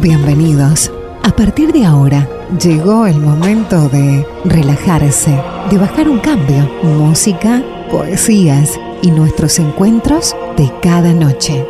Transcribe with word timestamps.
Bienvenidos. 0.00 0.92
A 1.24 1.34
partir 1.34 1.72
de 1.72 1.84
ahora, 1.84 2.28
llegó 2.62 3.06
el 3.06 3.18
momento 3.18 3.88
de 3.88 4.24
relajarse, 4.44 5.36
de 5.70 5.76
bajar 5.76 6.08
un 6.08 6.20
cambio. 6.20 6.70
Música, 6.84 7.64
poesías 7.90 8.78
y 9.02 9.10
nuestros 9.10 9.58
encuentros 9.58 10.36
de 10.56 10.70
cada 10.80 11.12
noche. 11.12 11.66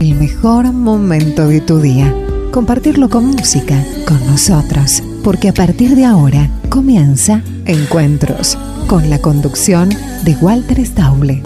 El 0.00 0.16
mejor 0.16 0.72
momento 0.72 1.46
de 1.46 1.60
tu 1.60 1.78
día. 1.78 2.12
Compartirlo 2.50 3.08
con 3.08 3.26
música, 3.26 3.80
con 4.04 4.18
nosotros. 4.26 5.04
Porque 5.22 5.48
a 5.48 5.54
partir 5.54 5.94
de 5.94 6.06
ahora 6.06 6.50
comienza 6.68 7.40
Encuentros, 7.66 8.58
con 8.88 9.10
la 9.10 9.20
conducción 9.20 9.90
de 10.24 10.34
Walter 10.40 10.84
Stauble. 10.84 11.40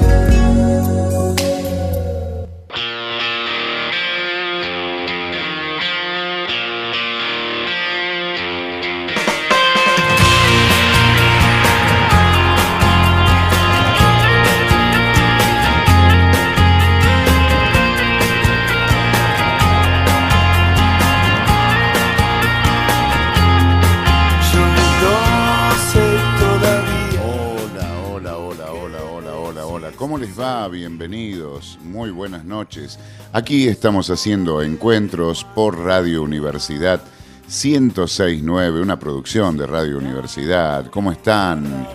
Buenas 32.34 32.46
noches. 32.48 32.98
Aquí 33.32 33.68
estamos 33.68 34.10
haciendo 34.10 34.60
encuentros 34.60 35.44
por 35.54 35.78
Radio 35.78 36.20
Universidad 36.24 37.00
1069, 37.44 38.80
una 38.80 38.98
producción 38.98 39.56
de 39.56 39.68
Radio 39.68 39.98
Universidad. 39.98 40.86
¿Cómo 40.90 41.12
están? 41.12 41.86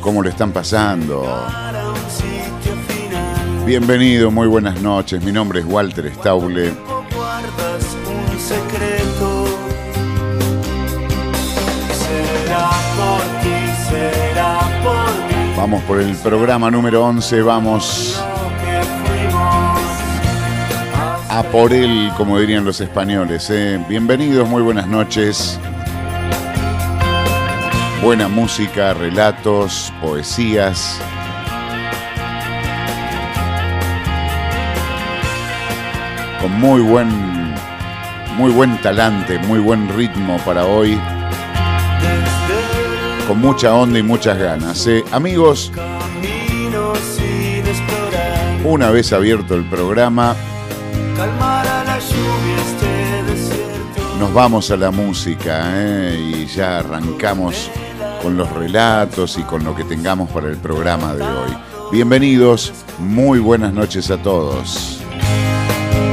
¿Cómo 0.00 0.22
le 0.22 0.30
están 0.30 0.52
pasando? 0.52 1.26
Bienvenido, 3.66 4.30
muy 4.30 4.46
buenas 4.48 4.80
noches. 4.80 5.22
Mi 5.22 5.32
nombre 5.32 5.60
es 5.60 5.66
Walter 5.66 6.10
Stauble. 6.14 6.72
Vamos 15.58 15.82
por 15.82 16.00
el 16.00 16.14
programa 16.16 16.70
número 16.70 17.04
11, 17.04 17.42
vamos 17.42 18.13
a 21.34 21.42
por 21.42 21.72
él, 21.72 22.12
como 22.16 22.38
dirían 22.38 22.64
los 22.64 22.80
españoles. 22.80 23.50
¿eh? 23.50 23.84
Bienvenidos, 23.88 24.48
muy 24.48 24.62
buenas 24.62 24.86
noches. 24.86 25.58
Buena 28.00 28.28
música, 28.28 28.94
relatos, 28.94 29.92
poesías. 30.00 31.00
Con 36.40 36.52
muy 36.60 36.80
buen, 36.82 37.08
muy 38.36 38.52
buen 38.52 38.80
talante, 38.80 39.40
muy 39.40 39.58
buen 39.58 39.88
ritmo 39.88 40.38
para 40.44 40.66
hoy. 40.66 41.00
Con 43.26 43.40
mucha 43.40 43.74
onda 43.74 43.98
y 43.98 44.04
muchas 44.04 44.38
ganas. 44.38 44.86
¿eh? 44.86 45.02
Amigos, 45.10 45.72
una 48.64 48.90
vez 48.90 49.12
abierto 49.12 49.56
el 49.56 49.64
programa, 49.64 50.36
este 51.14 52.88
Nos 54.18 54.34
vamos 54.34 54.70
a 54.70 54.76
la 54.76 54.90
música 54.90 55.62
¿eh? 55.74 56.16
y 56.18 56.46
ya 56.46 56.78
arrancamos 56.80 57.70
con 58.20 58.36
los 58.36 58.50
relatos 58.50 59.38
y 59.38 59.42
con 59.42 59.62
lo 59.62 59.76
que 59.76 59.84
tengamos 59.84 60.30
para 60.30 60.48
el 60.48 60.56
programa 60.56 61.14
de 61.14 61.22
hoy. 61.22 61.56
Bienvenidos, 61.92 62.72
muy 62.98 63.38
buenas 63.38 63.72
noches 63.72 64.10
a 64.10 64.16
todos. 64.16 64.98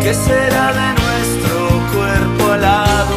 ¿Qué 0.03 0.13
será 0.13 0.71
de 0.73 1.01
nuestro 1.01 1.67
cuerpo 1.93 2.51
alado? 2.51 3.15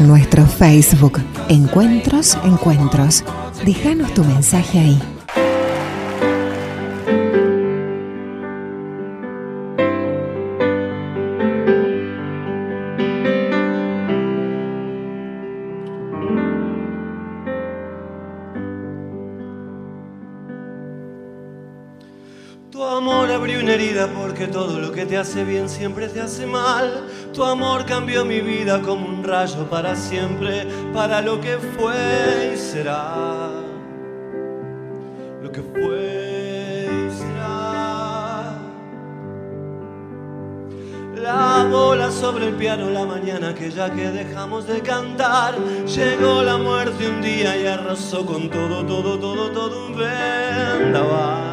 Nuestro 0.00 0.44
Facebook, 0.44 1.20
Encuentros, 1.48 2.36
Encuentros. 2.44 3.24
Déjanos 3.64 4.12
tu 4.12 4.22
mensaje 4.24 4.78
ahí. 4.78 5.13
Hace 25.34 25.44
bien 25.44 25.68
siempre 25.68 26.06
te 26.06 26.20
hace 26.20 26.46
mal. 26.46 27.08
Tu 27.32 27.42
amor 27.42 27.84
cambió 27.86 28.24
mi 28.24 28.40
vida 28.40 28.80
como 28.80 29.08
un 29.08 29.24
rayo 29.24 29.68
para 29.68 29.96
siempre, 29.96 30.64
para 30.92 31.20
lo 31.20 31.40
que 31.40 31.58
fue 31.58 32.52
y 32.54 32.56
será. 32.56 33.50
Lo 35.42 35.50
que 35.50 35.60
fue 35.60 36.88
y 36.88 37.10
será. 37.12 38.52
La 41.16 41.66
bola 41.68 42.12
sobre 42.12 42.46
el 42.46 42.54
piano 42.54 42.90
la 42.90 43.04
mañana 43.04 43.52
que 43.56 43.72
ya 43.72 43.92
que 43.92 44.10
dejamos 44.10 44.68
de 44.68 44.82
cantar. 44.82 45.56
Llegó 45.84 46.44
la 46.44 46.58
muerte 46.58 47.08
un 47.08 47.20
día 47.20 47.56
y 47.56 47.66
arrasó 47.66 48.24
con 48.24 48.48
todo, 48.48 48.86
todo, 48.86 49.18
todo, 49.18 49.50
todo 49.50 49.86
un 49.86 49.96
vendaval 49.96 51.43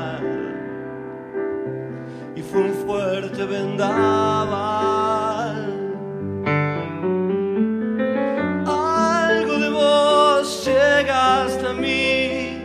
Algo 8.68 9.60
de 9.60 9.70
vos 9.70 10.66
llega 10.66 11.44
hasta 11.44 11.74
mí, 11.74 12.62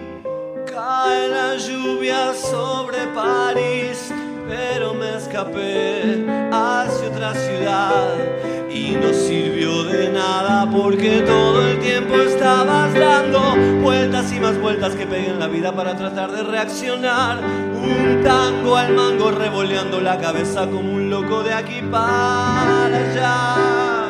cae 0.66 1.28
la 1.28 1.56
lluvia 1.56 2.34
sobre 2.34 3.06
París, 3.14 4.12
pero 4.48 4.92
me 4.94 5.16
escapé 5.16 6.24
hacia 6.52 7.08
otra 7.08 7.34
ciudad 7.34 8.45
y 8.86 8.92
no 8.92 9.12
sirvió 9.12 9.82
de 9.84 10.08
nada 10.10 10.70
porque 10.70 11.22
todo 11.22 11.66
el 11.66 11.78
tiempo 11.80 12.14
estabas 12.14 12.94
dando 12.94 13.56
vueltas 13.82 14.32
y 14.32 14.38
más 14.38 14.60
vueltas 14.60 14.94
que 14.94 15.06
peguen 15.06 15.40
la 15.40 15.48
vida 15.48 15.74
para 15.74 15.96
tratar 15.96 16.30
de 16.30 16.44
reaccionar. 16.44 17.40
Un 17.74 18.22
tango 18.22 18.76
al 18.76 18.94
mango 18.94 19.32
revoleando 19.32 20.00
la 20.00 20.18
cabeza 20.18 20.66
como 20.66 20.92
un 20.92 21.10
loco 21.10 21.42
de 21.42 21.52
aquí 21.52 21.82
para 21.90 22.86
allá. 22.86 24.06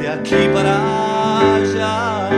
De 0.00 0.08
aquí 0.08 0.48
para 0.54 1.56
allá. 1.56 2.30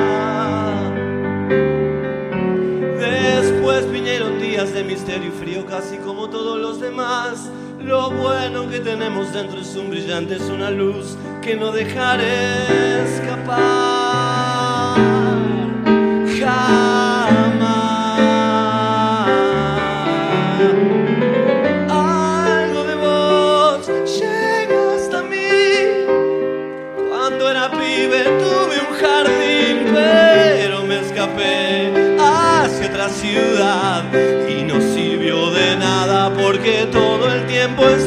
Después 2.98 3.91
vinieron 3.93 4.41
días 4.41 4.72
de 4.72 4.83
misterio 4.83 5.28
y 5.28 5.31
frío 5.31 5.66
casi 5.66 5.98
como 5.98 6.28
todos 6.28 6.59
los 6.59 6.81
demás 6.81 7.50
lo 7.87 8.11
bueno 8.11 8.69
que 8.69 8.81
tenemos 8.81 9.33
dentro 9.33 9.61
es 9.61 9.77
un 9.77 9.91
brillante, 9.91 10.35
es 10.35 10.51
una 10.51 10.71
luz 10.71 11.17
que 11.41 11.55
no 11.55 11.71
dejaré 11.71 13.05
escapar. 13.05 14.57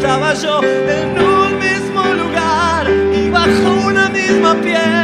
Estaba 0.10 0.34
yo 0.34 0.60
en 0.64 1.20
un 1.20 1.60
mismo 1.60 2.04
lugar 2.16 2.88
y 3.14 3.30
bajo 3.30 3.86
una 3.86 4.10
misma 4.10 4.56
piel 4.56 4.99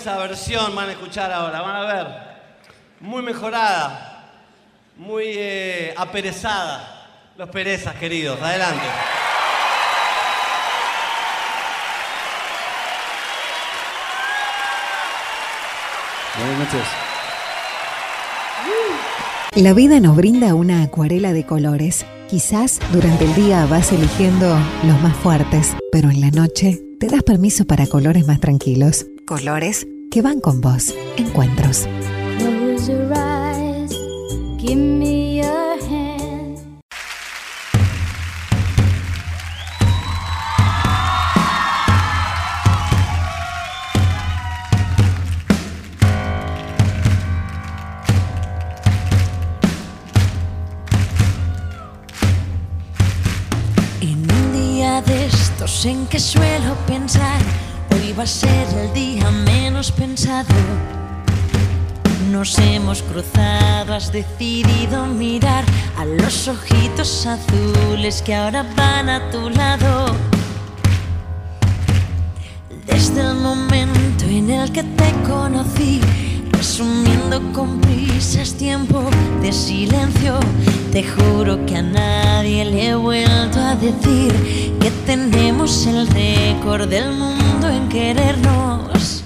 Preciosa 0.00 0.26
versión 0.28 0.74
van 0.74 0.88
a 0.88 0.92
escuchar 0.92 1.30
ahora, 1.30 1.60
van 1.60 1.76
a 1.76 1.92
ver. 1.92 2.06
Muy 3.00 3.20
mejorada, 3.20 4.30
muy 4.96 5.24
eh, 5.26 5.92
aperezada. 5.94 7.06
Los 7.36 7.50
perezas, 7.50 7.96
queridos. 7.96 8.40
Adelante. 8.40 8.86
Buenas 16.38 16.58
noches. 16.60 16.88
La 19.56 19.74
vida 19.74 20.00
nos 20.00 20.16
brinda 20.16 20.54
una 20.54 20.82
acuarela 20.82 21.34
de 21.34 21.44
colores. 21.44 22.06
Quizás 22.26 22.80
durante 22.90 23.24
el 23.24 23.34
día 23.34 23.66
vas 23.66 23.92
eligiendo 23.92 24.46
los 24.84 24.98
más 25.02 25.14
fuertes, 25.18 25.76
pero 25.92 26.08
en 26.08 26.22
la 26.22 26.30
noche 26.30 26.80
te 26.98 27.08
das 27.08 27.22
permiso 27.22 27.66
para 27.66 27.86
colores 27.86 28.26
más 28.26 28.40
tranquilos. 28.40 29.04
Colores 29.30 29.86
que 30.10 30.22
van 30.22 30.40
con 30.40 30.60
vos. 30.60 30.92
Encuentros. 31.16 31.86
En 54.00 54.28
un 54.28 54.52
día 54.52 55.00
de 55.02 55.26
estos 55.26 55.86
en 55.86 56.04
que 56.08 56.18
suelo 56.18 56.74
pensar, 56.88 57.40
va 58.12 58.24
a 58.24 58.26
ser 58.26 58.66
el 58.78 58.92
día 58.92 59.30
menos 59.30 59.92
pensado. 59.92 60.54
Nos 62.30 62.58
hemos 62.58 63.02
cruzado, 63.02 63.94
has 63.94 64.10
decidido 64.12 65.06
mirar 65.06 65.64
a 65.96 66.04
los 66.04 66.48
ojitos 66.48 67.26
azules 67.26 68.22
que 68.22 68.34
ahora 68.34 68.64
van 68.76 69.08
a 69.08 69.30
tu 69.30 69.50
lado. 69.50 70.14
Desde 72.86 73.20
el 73.20 73.34
momento 73.36 74.24
en 74.24 74.50
el 74.50 74.72
que 74.72 74.82
te 74.82 75.12
conocí, 75.28 76.00
resumiendo 76.60 77.40
con 77.54 77.80
prisas 77.80 78.52
tiempo 78.52 79.08
de 79.40 79.50
silencio, 79.50 80.38
te 80.92 81.02
juro 81.02 81.64
que 81.64 81.76
a 81.76 81.82
nadie 81.82 82.66
le 82.66 82.88
he 82.88 82.94
vuelto 82.94 83.58
a 83.58 83.74
decir 83.76 84.30
que 84.78 84.90
tenemos 85.06 85.86
el 85.86 86.06
récord 86.08 86.86
del 86.86 87.12
mundo 87.12 87.66
en 87.66 87.88
querernos. 87.88 89.24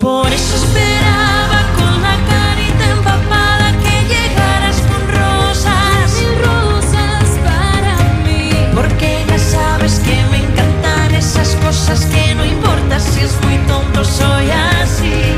Por 0.00 0.26
eso 0.32 0.56
esperaba 0.64 1.60
con 1.78 2.02
la 2.02 2.16
carita 2.32 2.84
empapada 2.96 3.70
que 3.84 3.96
llegaras 4.12 4.78
con 4.88 5.02
rosas. 5.20 6.10
Mil 6.18 6.34
rosas 6.44 7.28
para 7.44 7.94
mí. 8.24 8.50
Porque 8.74 9.24
ya 9.28 9.38
sabes 9.38 10.00
que 10.00 10.16
me 10.32 10.38
encantan 10.38 11.14
esas 11.14 11.54
cosas 11.64 12.04
que 12.06 12.29
es 13.22 13.40
muy 13.42 13.56
tonto, 13.66 14.04
soy 14.04 14.50
así. 14.50 15.29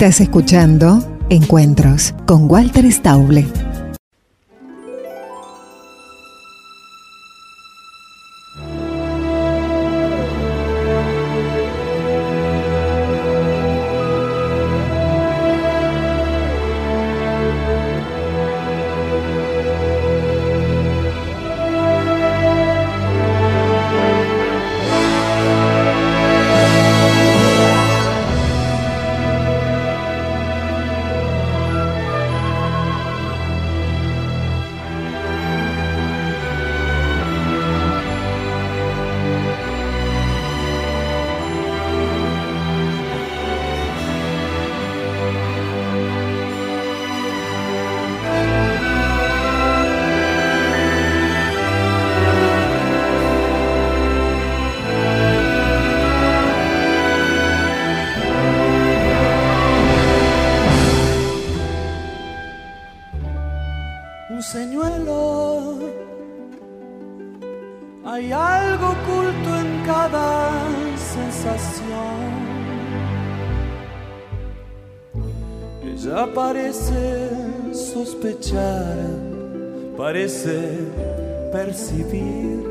Estás 0.00 0.22
escuchando 0.22 1.04
Encuentros 1.28 2.14
con 2.24 2.50
Walter 2.50 2.90
Stauble. 2.90 3.46
parece 80.00 80.78
percibir. 81.52 82.69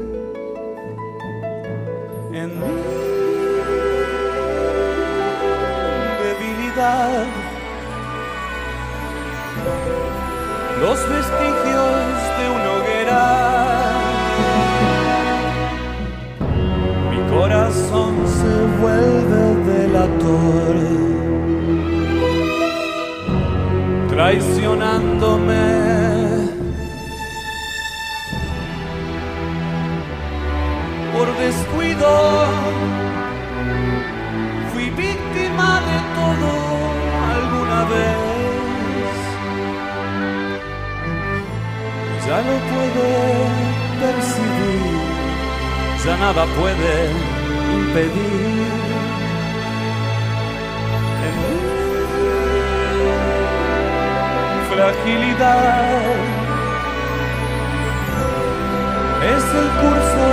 el 59.62 59.70
curso 59.84 60.28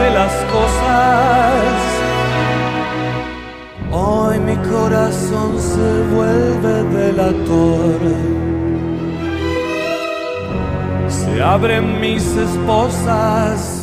de 0.00 0.08
las 0.18 0.34
cosas. 0.54 1.72
Hoy 3.92 4.38
mi 4.38 4.56
corazón 4.74 5.50
se 5.58 5.90
vuelve 6.14 6.74
delator. 6.98 8.00
Se 11.08 11.42
abren 11.42 12.00
mis 12.00 12.24
esposas 12.36 13.79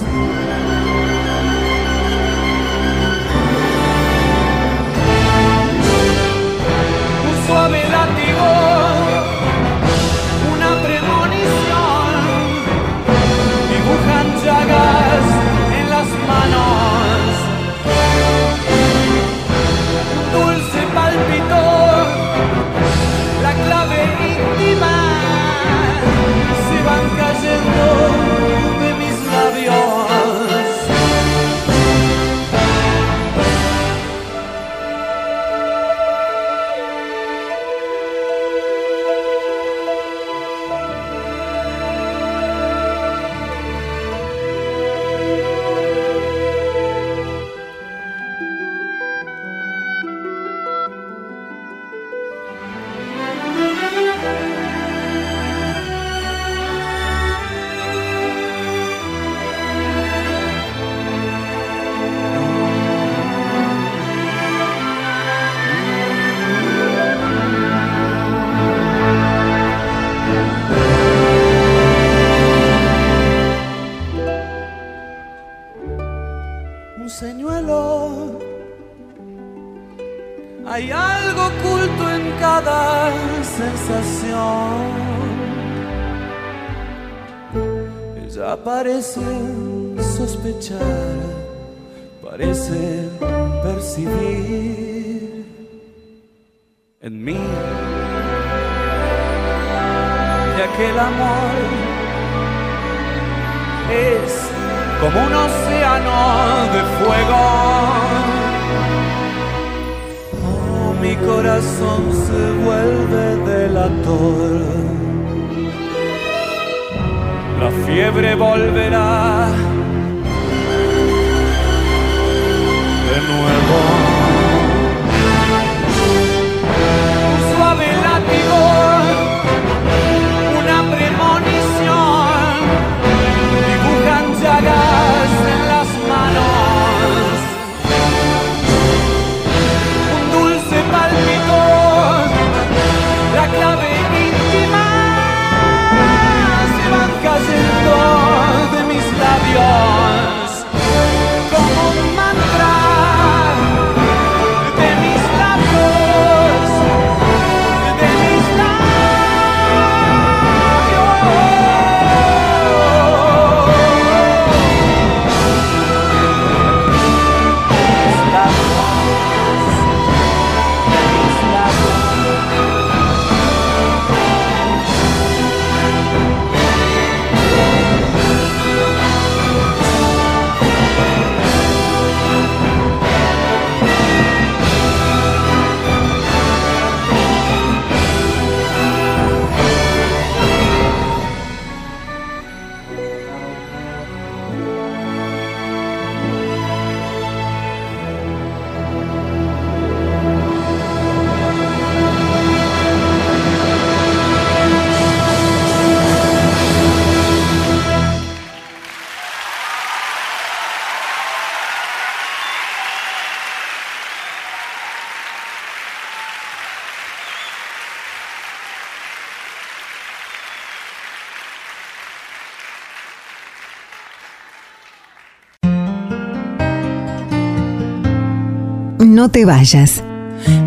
No 229.28 229.32
te 229.32 229.44
vayas. 229.44 230.02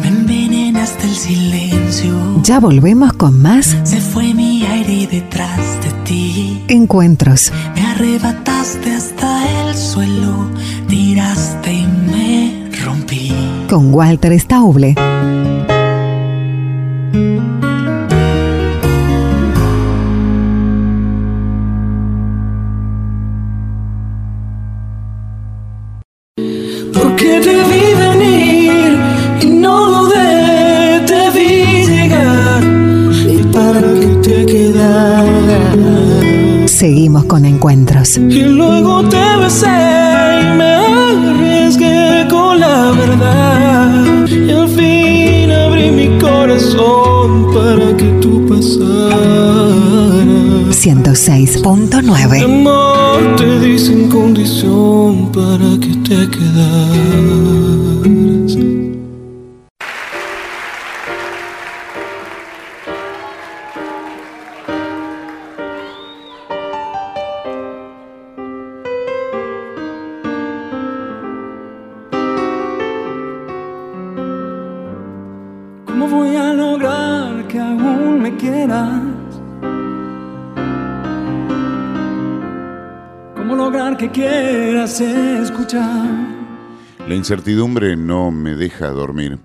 Me 0.03 0.09
envenenaste 0.09 1.07
el 1.07 1.15
silencio. 1.15 2.43
Ya 2.43 2.61
volvemos 2.61 3.15
con 3.15 3.41
más 3.41 3.75
Se 3.85 4.03
fue 4.03 4.35
mi 4.35 4.67
aire 4.67 5.07
detrás 5.11 5.57
de 5.83 5.91
ti. 6.05 6.63
encuentros. 6.69 7.51
Me 7.75 7.81
arrebataste 7.87 8.93
hasta 8.95 9.71
el 9.71 9.75
suelo. 9.75 10.51
Tiraste 10.89 11.73
y 11.73 11.87
me 11.87 12.71
rompí. 12.85 13.33
con 13.71 13.95
Walter 13.95 14.39
Stauble. 14.39 14.95
Seguimos 36.81 37.27
con 37.27 37.45
encuentros. 37.45 38.17
Y 38.17 38.41
luego 38.41 39.07
te 39.07 39.37
besé 39.37 39.67
y 39.67 40.57
me 40.57 40.77
arriesgué 41.29 42.27
con 42.31 42.59
la 42.59 42.93
verdad. 42.93 44.27
Y 44.27 44.51
al 44.51 44.67
fin 44.67 45.51
abrí 45.51 45.91
mi 45.91 46.19
corazón 46.19 47.53
para 47.53 47.95
que 47.99 48.07
tú 48.23 48.47
pasaras. 48.49 48.91
106.9. 50.75 52.45
Amor 52.45 53.37
te 53.37 53.61
di 53.61 53.79
sin 53.79 54.09
condición 54.09 55.31
para 55.33 55.79
que 55.79 55.95
te 55.97 56.31
quedaras. 56.31 57.30
Quieras 84.13 85.01
escuchar? 85.01 86.09
La 87.07 87.15
incertidumbre 87.15 87.97
no 87.97 88.31
me 88.31 88.55
deja 88.55 88.89
dormir. 88.89 89.39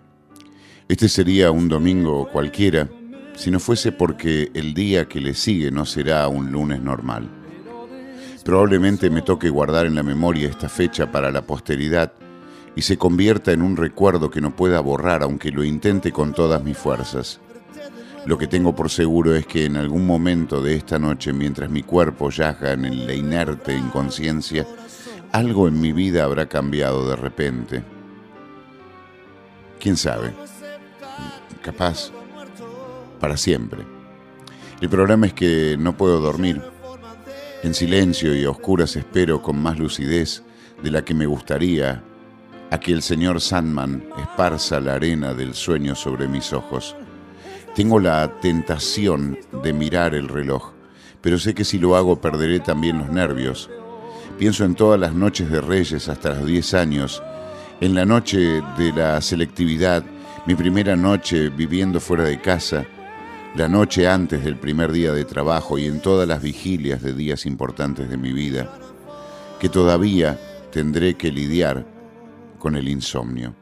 Este 0.88 1.10
sería 1.10 1.52
un 1.52 1.68
domingo 1.68 2.30
cualquiera 2.32 2.88
si 3.36 3.52
no 3.52 3.60
fuese 3.60 3.92
porque 3.92 4.52
el 4.54 4.74
día 4.74 5.08
que 5.08 5.20
le 5.20 5.34
sigue 5.34 5.72
no 5.72 5.86
será 5.86 6.28
un 6.28 6.52
lunes 6.52 6.82
normal. 6.82 7.30
Probablemente 8.44 9.10
me 9.10 9.22
toque 9.22 9.50
guardar 9.50 9.88
en 9.88 9.96
la 9.96 10.04
memoria 10.04 10.48
esta 10.48 10.70
fecha 10.70 11.12
para 11.12 11.32
la 11.32 11.42
posteridad 11.42 12.14
y 12.76 12.82
se 12.84 12.98
convierta 12.98 13.52
en 13.52 13.62
un 13.62 13.76
recuerdo 13.76 14.30
que 14.30 14.42
no 14.42 14.56
pueda 14.56 14.80
borrar 14.80 15.24
aunque 15.24 15.52
lo 15.52 15.64
intente 15.64 16.12
con 16.12 16.34
todas 16.34 16.64
mis 16.64 16.78
fuerzas. 16.78 17.40
Lo 18.26 18.40
que 18.40 18.48
tengo 18.48 18.74
por 18.76 18.90
seguro 18.90 19.36
es 19.36 19.46
que 19.46 19.66
en 19.66 19.78
algún 19.78 20.08
momento 20.08 20.60
de 20.60 20.76
esta 20.76 20.98
noche, 20.98 21.32
mientras 21.32 21.70
mi 21.70 21.84
cuerpo 21.84 22.32
yaja 22.32 22.74
en 22.74 23.06
la 23.06 23.14
inerte 23.14 23.78
inconsciencia, 23.78 24.66
algo 25.32 25.68
en 25.68 25.80
mi 25.80 25.92
vida 25.92 26.24
habrá 26.24 26.48
cambiado 26.48 27.08
de 27.08 27.16
repente. 27.16 27.84
¿Quién 29.80 29.96
sabe? 29.96 30.34
Capaz 31.62 32.12
para 33.20 33.38
siempre. 33.38 33.84
El 34.82 34.90
problema 34.90 35.28
es 35.28 35.34
que 35.34 35.76
no 35.78 35.96
puedo 35.96 36.20
dormir. 36.20 36.62
En 37.62 37.76
silencio 37.76 38.36
y 38.36 38.44
a 38.46 38.50
oscuras 38.50 38.96
espero 38.96 39.42
con 39.42 39.62
más 39.62 39.78
lucidez 39.78 40.44
de 40.82 40.90
la 40.90 41.06
que 41.06 41.14
me 41.14 41.28
gustaría 41.28 42.04
a 42.72 42.80
que 42.80 42.92
el 42.92 43.04
señor 43.04 43.40
Sandman 43.40 44.04
esparza 44.18 44.80
la 44.80 44.96
arena 44.96 45.34
del 45.36 45.54
sueño 45.54 45.94
sobre 45.94 46.28
mis 46.28 46.54
ojos. 46.54 46.96
Tengo 47.76 48.00
la 48.00 48.40
tentación 48.40 49.38
de 49.62 49.74
mirar 49.74 50.16
el 50.16 50.30
reloj, 50.30 50.72
pero 51.20 51.38
sé 51.38 51.54
que 51.54 51.66
si 51.66 51.78
lo 51.78 51.98
hago 51.98 52.22
perderé 52.22 52.62
también 52.62 53.00
los 53.00 53.10
nervios. 53.10 53.70
Pienso 54.40 54.64
en 54.64 54.76
todas 54.76 54.98
las 54.98 55.14
noches 55.14 55.52
de 55.52 55.60
Reyes 55.60 56.08
hasta 56.08 56.36
los 56.36 56.46
10 56.46 56.74
años, 56.74 57.22
en 57.82 57.94
la 57.94 58.06
noche 58.06 58.62
de 58.78 58.94
la 58.94 59.20
selectividad, 59.20 60.06
mi 60.46 60.56
primera 60.56 60.96
noche 60.96 61.50
viviendo 61.50 62.00
fuera 62.00 62.24
de 62.24 62.40
casa, 62.40 62.86
la 63.58 63.68
noche 63.68 64.08
antes 64.08 64.46
del 64.46 64.56
primer 64.56 64.94
día 64.94 65.12
de 65.12 65.26
trabajo 65.26 65.78
y 65.78 65.86
en 65.86 66.00
todas 66.00 66.30
las 66.30 66.42
vigilias 66.42 67.02
de 67.02 67.14
días 67.14 67.46
importantes 67.46 68.10
de 68.10 68.16
mi 68.16 68.32
vida, 68.32 68.70
que 69.60 69.68
todavía 69.68 70.40
tendré 70.72 71.16
que 71.16 71.30
lidiar 71.30 71.86
con 72.58 72.78
el 72.78 72.88
insomnio. 72.88 73.54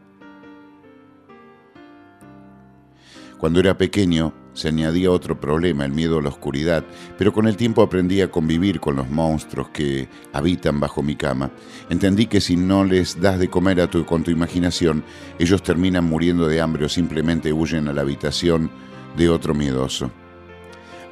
Cuando 3.44 3.60
era 3.60 3.78
pequeño 3.78 4.34
se 4.54 4.70
añadía 4.70 5.12
otro 5.12 5.38
problema, 5.38 5.84
el 5.84 5.92
miedo 5.92 6.18
a 6.18 6.22
la 6.22 6.30
oscuridad, 6.30 6.86
pero 7.18 7.34
con 7.34 7.46
el 7.46 7.58
tiempo 7.58 7.82
aprendí 7.82 8.22
a 8.22 8.32
convivir 8.32 8.80
con 8.80 8.96
los 8.96 9.10
monstruos 9.10 9.68
que 9.68 10.08
habitan 10.32 10.80
bajo 10.80 11.04
mi 11.04 11.18
cama. 11.18 11.52
Entendí 11.90 12.28
que 12.28 12.40
si 12.40 12.56
no 12.56 12.86
les 12.86 13.20
das 13.20 13.40
de 13.40 13.50
comer 13.50 13.82
a 13.82 13.90
tu, 13.90 14.06
con 14.06 14.24
tu 14.24 14.32
imaginación, 14.32 15.04
ellos 15.40 15.62
terminan 15.62 16.06
muriendo 16.06 16.48
de 16.48 16.62
hambre 16.62 16.86
o 16.86 16.90
simplemente 16.90 17.52
huyen 17.52 17.90
a 17.90 17.94
la 17.94 18.00
habitación 18.00 18.72
de 19.18 19.28
otro 19.28 19.54
miedoso. 19.54 20.10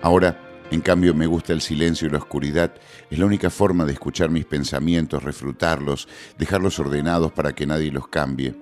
Ahora, 0.01 0.39
en 0.71 0.79
cambio, 0.79 1.13
me 1.13 1.27
gusta 1.27 1.51
el 1.51 1.59
silencio 1.59 2.07
y 2.07 2.11
la 2.11 2.19
oscuridad. 2.19 2.73
Es 3.09 3.19
la 3.19 3.25
única 3.25 3.49
forma 3.49 3.83
de 3.83 3.91
escuchar 3.91 4.29
mis 4.29 4.45
pensamientos, 4.45 5.21
refrutarlos, 5.21 6.07
dejarlos 6.37 6.79
ordenados 6.79 7.33
para 7.33 7.51
que 7.51 7.67
nadie 7.67 7.91
los 7.91 8.07
cambie. 8.07 8.55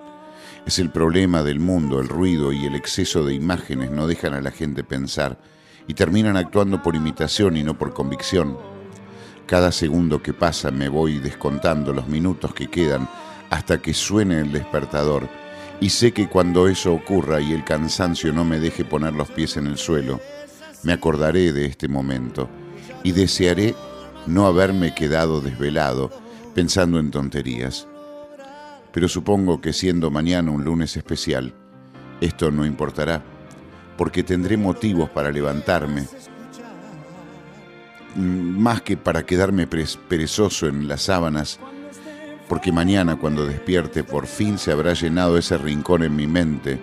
Es 0.70 0.78
el 0.78 0.90
problema 0.90 1.42
del 1.42 1.58
mundo, 1.58 1.98
el 1.98 2.06
ruido 2.06 2.52
y 2.52 2.64
el 2.64 2.76
exceso 2.76 3.24
de 3.24 3.34
imágenes 3.34 3.90
no 3.90 4.06
dejan 4.06 4.34
a 4.34 4.40
la 4.40 4.52
gente 4.52 4.84
pensar 4.84 5.36
y 5.88 5.94
terminan 5.94 6.36
actuando 6.36 6.80
por 6.80 6.94
imitación 6.94 7.56
y 7.56 7.64
no 7.64 7.76
por 7.76 7.92
convicción. 7.92 8.56
Cada 9.46 9.72
segundo 9.72 10.22
que 10.22 10.32
pasa 10.32 10.70
me 10.70 10.88
voy 10.88 11.18
descontando 11.18 11.92
los 11.92 12.06
minutos 12.06 12.54
que 12.54 12.68
quedan 12.68 13.08
hasta 13.50 13.82
que 13.82 13.92
suene 13.92 14.38
el 14.38 14.52
despertador 14.52 15.28
y 15.80 15.90
sé 15.90 16.12
que 16.12 16.28
cuando 16.28 16.68
eso 16.68 16.94
ocurra 16.94 17.40
y 17.40 17.52
el 17.52 17.64
cansancio 17.64 18.32
no 18.32 18.44
me 18.44 18.60
deje 18.60 18.84
poner 18.84 19.12
los 19.12 19.28
pies 19.28 19.56
en 19.56 19.66
el 19.66 19.76
suelo, 19.76 20.20
me 20.84 20.92
acordaré 20.92 21.52
de 21.52 21.66
este 21.66 21.88
momento 21.88 22.48
y 23.02 23.10
desearé 23.10 23.74
no 24.28 24.46
haberme 24.46 24.94
quedado 24.94 25.40
desvelado 25.40 26.12
pensando 26.54 27.00
en 27.00 27.10
tonterías 27.10 27.88
pero 28.92 29.08
supongo 29.08 29.60
que 29.60 29.72
siendo 29.72 30.10
mañana 30.10 30.50
un 30.50 30.64
lunes 30.64 30.96
especial, 30.96 31.54
esto 32.20 32.50
no 32.50 32.66
importará, 32.66 33.22
porque 33.96 34.22
tendré 34.22 34.56
motivos 34.56 35.10
para 35.10 35.30
levantarme, 35.30 36.06
mm, 38.14 38.20
más 38.20 38.82
que 38.82 38.96
para 38.96 39.24
quedarme 39.24 39.66
perezoso 39.66 40.66
en 40.66 40.88
las 40.88 41.02
sábanas, 41.02 41.60
porque 42.48 42.72
mañana 42.72 43.16
cuando 43.16 43.46
despierte 43.46 44.02
por 44.02 44.26
fin 44.26 44.58
se 44.58 44.72
habrá 44.72 44.94
llenado 44.94 45.38
ese 45.38 45.56
rincón 45.56 46.02
en 46.02 46.16
mi 46.16 46.26
mente 46.26 46.80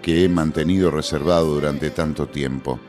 que 0.00 0.24
he 0.24 0.28
mantenido 0.28 0.90
reservado 0.90 1.52
durante 1.54 1.90
tanto 1.90 2.28
tiempo, 2.28 2.80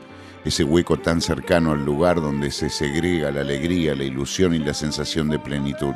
ese 0.44 0.64
hueco 0.64 0.98
tan 0.98 1.20
cercano 1.20 1.72
al 1.72 1.84
lugar 1.84 2.22
donde 2.22 2.50
se 2.50 2.70
segrega 2.70 3.30
la 3.30 3.42
alegría, 3.42 3.94
la 3.94 4.04
ilusión 4.04 4.54
y 4.54 4.58
la 4.58 4.72
sensación 4.72 5.28
de 5.28 5.38
plenitud 5.38 5.94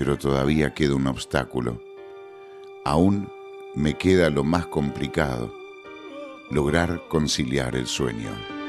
pero 0.00 0.16
todavía 0.16 0.72
queda 0.72 0.94
un 0.94 1.06
obstáculo. 1.08 1.78
Aún 2.86 3.28
me 3.74 3.98
queda 3.98 4.30
lo 4.30 4.44
más 4.44 4.64
complicado, 4.64 5.52
lograr 6.50 7.02
conciliar 7.10 7.76
el 7.76 7.86
sueño. 7.86 8.59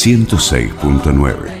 106.9 0.00 1.59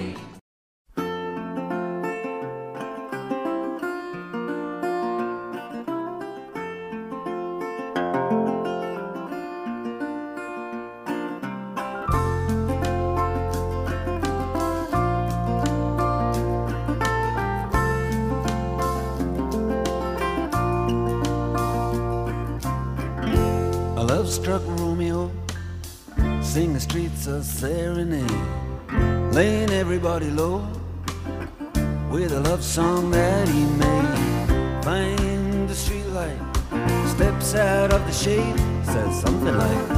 the 36.70 37.08
steps 37.08 37.54
out 37.54 37.92
of 37.92 38.04
the 38.06 38.12
shade, 38.12 38.58
says 38.84 39.20
something 39.20 39.56
like, 39.56 39.88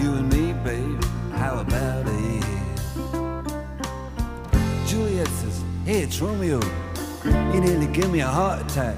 You 0.00 0.14
and 0.14 0.28
me, 0.32 0.52
babe, 0.64 1.02
how 1.32 1.60
about 1.60 2.06
it? 2.06 2.44
Juliet 4.86 5.28
says, 5.28 5.62
Hey, 5.84 6.02
it's 6.02 6.20
Romeo, 6.20 6.60
you 7.52 7.60
nearly 7.60 7.86
give 7.88 8.10
me 8.10 8.20
a 8.20 8.26
heart 8.26 8.62
attack. 8.62 8.96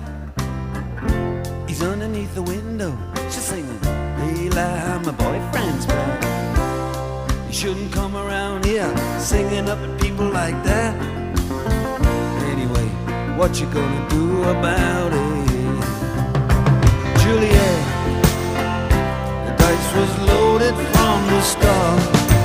He's 1.69 1.83
underneath 1.83 2.35
the 2.35 2.43
window. 2.43 2.97
She's 3.31 3.45
singing, 3.45 3.81
Eli, 3.85 4.99
my 4.99 5.13
boyfriend's 5.13 5.87
back. 5.87 6.33
You 7.49 7.53
shouldn't 7.53 7.93
come 7.93 8.15
around 8.17 8.65
here 8.65 8.93
singing 9.19 9.69
up 9.69 9.79
at 9.79 10.01
people 10.01 10.29
like 10.29 10.63
that. 10.65 10.95
Anyway, 12.53 12.87
what 13.37 13.59
you 13.61 13.67
gonna 13.67 14.09
do 14.11 14.43
about 14.45 15.13
it? 15.13 15.22
Juliet, 17.23 17.83
the 19.47 19.53
dice 19.57 19.91
was 19.95 20.13
loaded 20.27 20.75
from 20.75 21.19
the 21.31 21.41
start. 21.41 22.03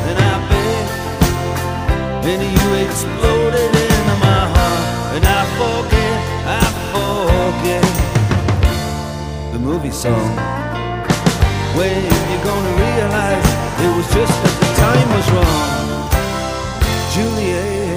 And 0.07 0.17
I 0.19 0.35
bet 0.49 0.87
then 2.23 2.41
you 2.41 2.67
exploded 2.85 3.71
into 3.85 4.15
my 4.21 4.41
heart. 4.53 5.15
And 5.15 5.25
I 5.25 5.41
forget, 5.57 6.17
I 6.45 6.63
forget 6.93 7.87
the 9.51 9.59
movie 9.59 9.95
song. 10.03 10.29
When 11.77 11.97
you're 12.29 12.45
gonna 12.45 12.73
realize 12.85 13.49
it 13.83 13.91
was 13.97 14.07
just 14.13 14.35
that 14.43 14.55
the 14.61 14.69
time 14.85 15.09
was 15.17 15.27
wrong, 15.33 16.09
Juliet. 17.13 17.96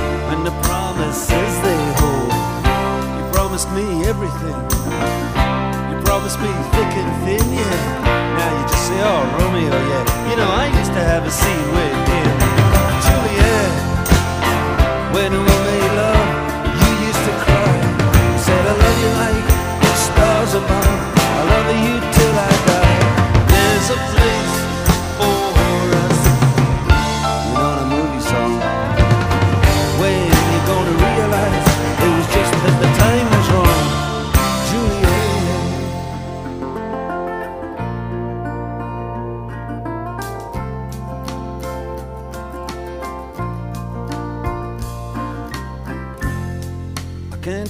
and 0.31 0.45
the 0.47 0.55
promises 0.63 1.51
they 1.61 1.81
hold. 1.99 2.31
You 3.17 3.23
promised 3.35 3.69
me 3.71 4.05
everything. 4.07 4.55
You 5.91 5.97
promised 6.07 6.39
me 6.39 6.51
thick 6.71 6.91
and 7.01 7.11
thin, 7.23 7.45
yeah. 7.51 8.39
Now 8.39 8.49
you 8.55 8.63
just 8.71 8.87
say, 8.87 8.99
oh, 9.03 9.23
Romeo, 9.39 9.75
yeah. 9.91 10.29
You 10.29 10.35
know, 10.39 10.47
I 10.47 10.71
used 10.79 10.93
to 10.93 11.03
have 11.03 11.23
a 11.27 11.31
scene 11.31 11.67
with 11.75 11.97
him. 12.11 12.31
Juliet, 13.03 13.71
when 15.15 15.31
we 15.35 15.55
made 15.67 15.93
love, 15.99 16.29
you 16.79 16.91
used 17.11 17.23
to 17.27 17.33
cry. 17.43 17.75
You 18.31 18.39
said, 18.47 18.63
I 18.71 18.75
love 18.83 18.97
you 19.03 19.11
like 19.23 19.47
the 19.83 19.93
stars 20.07 20.51
above. 20.55 20.99
I 21.39 21.43
love 21.51 21.67
you 21.85 21.95
till 22.15 22.35
I 22.39 22.51
die. 22.71 22.99
There's 23.51 23.87
a 23.91 23.99
place 24.15 24.60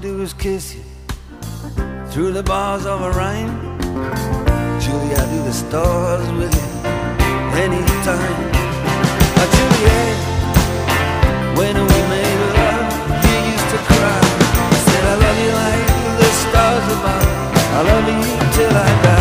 do 0.00 0.22
is 0.22 0.32
kiss 0.32 0.76
you 0.76 0.82
through 2.10 2.30
the 2.30 2.42
bars 2.42 2.86
of 2.86 3.00
a 3.02 3.10
rhyme. 3.10 3.78
Julie, 4.80 5.14
I 5.14 5.24
do 5.32 5.42
the 5.42 5.52
stars 5.52 6.30
with 6.38 6.54
you 6.54 6.68
anytime. 7.58 8.38
Uh, 9.34 9.46
Juliet, 9.56 10.16
when 11.58 11.74
we 11.74 11.98
made 12.14 12.40
love, 12.58 12.86
you 13.26 13.36
used 13.52 13.68
to 13.74 13.78
cry. 13.90 14.20
I 14.70 14.78
said 14.86 15.04
I 15.04 15.14
love 15.24 15.38
you 15.44 15.52
like 15.62 15.86
the 16.20 16.30
stars 16.44 16.86
above. 16.96 17.26
I 17.74 17.82
love 17.90 18.06
you 18.08 18.22
till 18.54 18.76
I 18.76 19.02
die. 19.02 19.17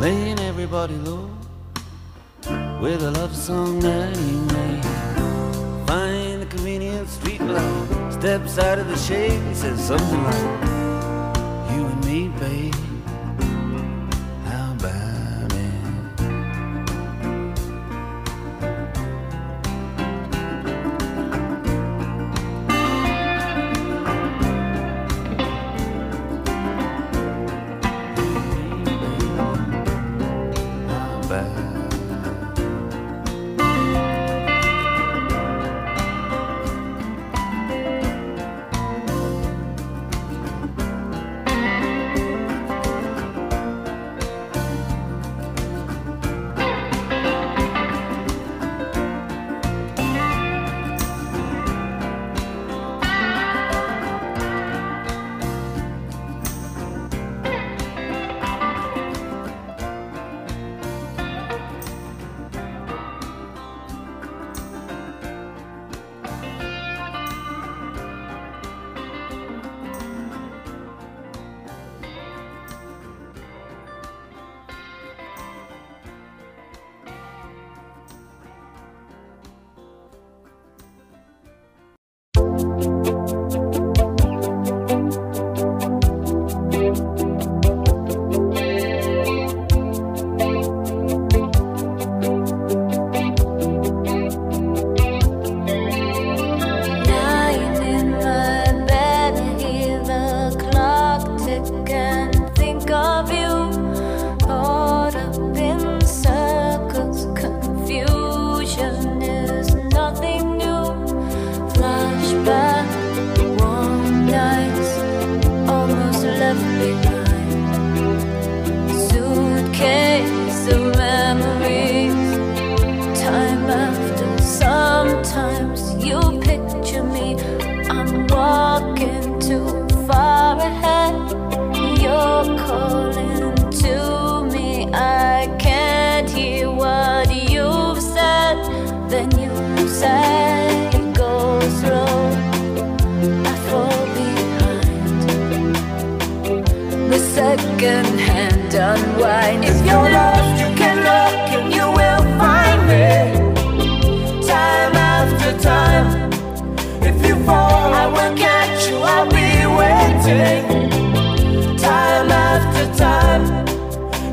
Laying 0.00 0.38
everybody 0.40 0.94
low 0.94 1.28
with 2.80 3.02
a 3.02 3.10
love 3.10 3.34
song 3.34 3.80
that 3.80 4.16
he 4.16 4.32
made. 4.54 4.84
Find 5.86 6.42
a 6.42 6.46
convenient 6.46 7.08
street 7.08 7.40
light, 7.40 8.12
steps 8.12 8.58
out 8.58 8.78
of 8.78 8.86
the 8.86 8.96
shade, 8.96 9.42
he 9.48 9.54
says 9.54 9.84
something 9.84 10.22
like, 10.22 10.77
拜。 31.28 31.67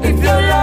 If 0.08 0.24
you're 0.24 0.55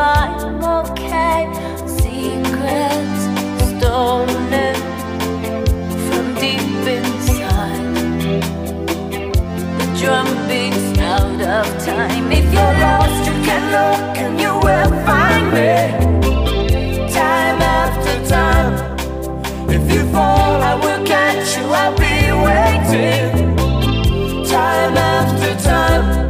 I'm 0.00 0.64
okay. 0.64 1.44
Secrets 1.86 3.22
stolen 3.68 4.74
from 6.06 6.34
deep 6.36 6.86
inside. 6.96 7.94
The 9.78 9.86
drum 10.00 10.28
beats 10.48 10.98
out 10.98 11.40
of 11.42 11.84
time. 11.84 12.32
If 12.32 12.46
you're 12.50 12.76
lost, 12.80 13.26
you 13.28 13.36
can 13.44 13.62
look 13.76 14.16
and 14.24 14.40
you 14.40 14.54
will 14.54 14.92
find 15.04 15.52
me. 15.52 15.72
Time 17.12 17.60
after 17.60 18.26
time. 18.26 18.72
If 19.68 19.92
you 19.92 20.10
fall, 20.12 20.62
I 20.62 20.74
will 20.76 21.04
catch 21.06 21.58
you. 21.58 21.64
I'll 21.64 21.94
be 21.98 22.32
waiting. 22.46 23.56
Time 24.46 24.96
after 24.96 25.62
time. 25.62 26.29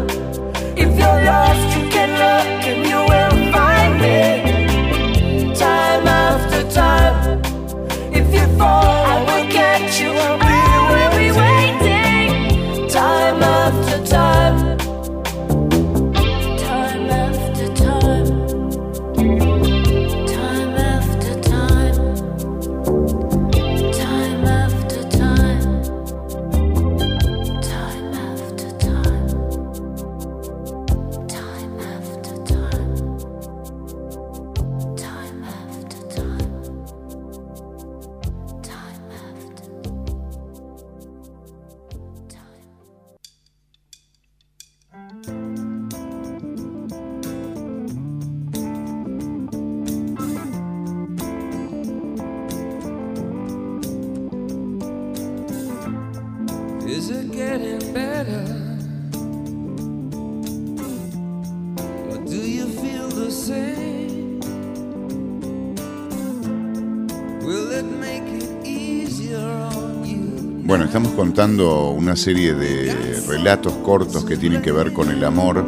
Estamos 71.01 71.17
contando 71.17 71.89
una 71.89 72.15
serie 72.15 72.53
de 72.53 73.23
relatos 73.27 73.73
cortos 73.77 74.23
que 74.23 74.37
tienen 74.37 74.61
que 74.61 74.71
ver 74.71 74.93
con 74.93 75.09
el 75.09 75.23
amor. 75.23 75.65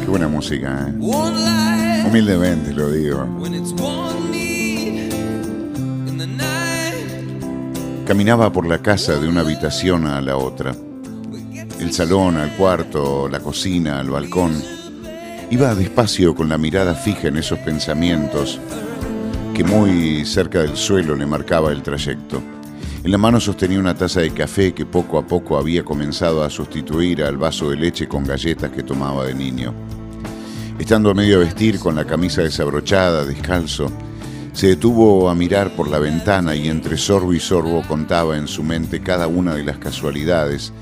Qué 0.00 0.06
buena 0.06 0.28
música, 0.28 0.86
¿eh? 0.88 0.94
Humildemente 2.06 2.72
lo 2.72 2.88
digo. 2.88 3.26
Caminaba 8.06 8.52
por 8.52 8.64
la 8.68 8.80
casa 8.80 9.18
de 9.18 9.26
una 9.26 9.40
habitación 9.40 10.06
a 10.06 10.20
la 10.20 10.36
otra. 10.36 10.76
El 11.80 11.92
salón, 11.92 12.36
al 12.36 12.54
cuarto, 12.56 13.28
la 13.28 13.40
cocina, 13.40 13.98
al 13.98 14.08
balcón. 14.08 14.52
Iba 15.50 15.74
despacio 15.74 16.36
con 16.36 16.48
la 16.48 16.58
mirada 16.58 16.94
fija 16.94 17.26
en 17.26 17.38
esos 17.38 17.58
pensamientos 17.58 18.60
que 19.52 19.64
muy 19.64 20.24
cerca 20.24 20.60
del 20.60 20.76
suelo 20.76 21.14
le 21.14 21.26
marcaba 21.26 21.72
el 21.72 21.82
trayecto. 21.82 22.42
En 23.04 23.10
la 23.10 23.18
mano 23.18 23.38
sostenía 23.38 23.78
una 23.78 23.94
taza 23.94 24.20
de 24.20 24.30
café 24.30 24.72
que 24.72 24.86
poco 24.86 25.18
a 25.18 25.26
poco 25.26 25.58
había 25.58 25.84
comenzado 25.84 26.42
a 26.42 26.48
sustituir 26.50 27.22
al 27.22 27.36
vaso 27.36 27.68
de 27.68 27.76
leche 27.76 28.08
con 28.08 28.24
galletas 28.24 28.70
que 28.70 28.82
tomaba 28.82 29.26
de 29.26 29.34
niño. 29.34 29.74
Estando 30.78 31.10
a 31.10 31.14
medio 31.14 31.40
vestir 31.40 31.78
con 31.78 31.94
la 31.94 32.06
camisa 32.06 32.42
desabrochada, 32.42 33.24
descalzo, 33.24 33.92
se 34.52 34.68
detuvo 34.68 35.28
a 35.28 35.34
mirar 35.34 35.74
por 35.76 35.88
la 35.88 35.98
ventana 35.98 36.54
y 36.54 36.68
entre 36.68 36.96
sorbo 36.96 37.34
y 37.34 37.40
sorbo 37.40 37.82
contaba 37.86 38.36
en 38.38 38.48
su 38.48 38.62
mente 38.62 39.00
cada 39.00 39.26
una 39.26 39.54
de 39.54 39.64
las 39.64 39.78
casualidades 39.78 40.72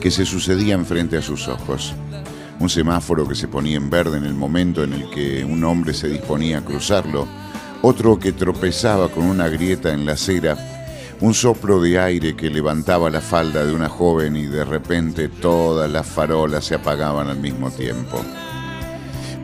que 0.00 0.10
se 0.10 0.24
sucedían 0.24 0.86
frente 0.86 1.16
a 1.16 1.22
sus 1.22 1.48
ojos. 1.48 1.94
Un 2.60 2.68
semáforo 2.68 3.26
que 3.26 3.34
se 3.34 3.48
ponía 3.48 3.76
en 3.76 3.90
verde 3.90 4.18
en 4.18 4.24
el 4.24 4.34
momento 4.34 4.84
en 4.84 4.92
el 4.92 5.10
que 5.10 5.44
un 5.44 5.64
hombre 5.64 5.94
se 5.94 6.08
disponía 6.08 6.58
a 6.58 6.64
cruzarlo, 6.64 7.26
otro 7.82 8.18
que 8.18 8.32
tropezaba 8.32 9.08
con 9.08 9.24
una 9.24 9.48
grieta 9.48 9.92
en 9.92 10.04
la 10.04 10.12
acera, 10.12 10.56
un 11.20 11.34
soplo 11.34 11.80
de 11.80 11.98
aire 11.98 12.34
que 12.34 12.50
levantaba 12.50 13.10
la 13.10 13.20
falda 13.20 13.64
de 13.64 13.74
una 13.74 13.88
joven 13.88 14.36
y 14.36 14.46
de 14.46 14.64
repente 14.64 15.28
todas 15.28 15.90
las 15.90 16.06
farolas 16.06 16.64
se 16.64 16.74
apagaban 16.74 17.28
al 17.28 17.38
mismo 17.38 17.70
tiempo. 17.70 18.22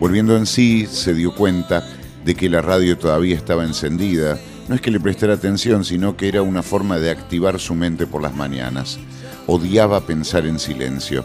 Volviendo 0.00 0.36
en 0.36 0.46
sí, 0.46 0.86
se 0.86 1.14
dio 1.14 1.34
cuenta 1.34 1.82
de 2.24 2.34
que 2.34 2.48
la 2.48 2.60
radio 2.60 2.98
todavía 2.98 3.36
estaba 3.36 3.64
encendida. 3.64 4.38
No 4.68 4.74
es 4.74 4.80
que 4.80 4.90
le 4.90 5.00
prestara 5.00 5.34
atención, 5.34 5.84
sino 5.84 6.16
que 6.16 6.28
era 6.28 6.42
una 6.42 6.62
forma 6.62 6.98
de 6.98 7.10
activar 7.10 7.58
su 7.58 7.74
mente 7.74 8.06
por 8.06 8.20
las 8.20 8.34
mañanas. 8.34 8.98
Odiaba 9.46 10.00
pensar 10.06 10.44
en 10.46 10.58
silencio. 10.58 11.24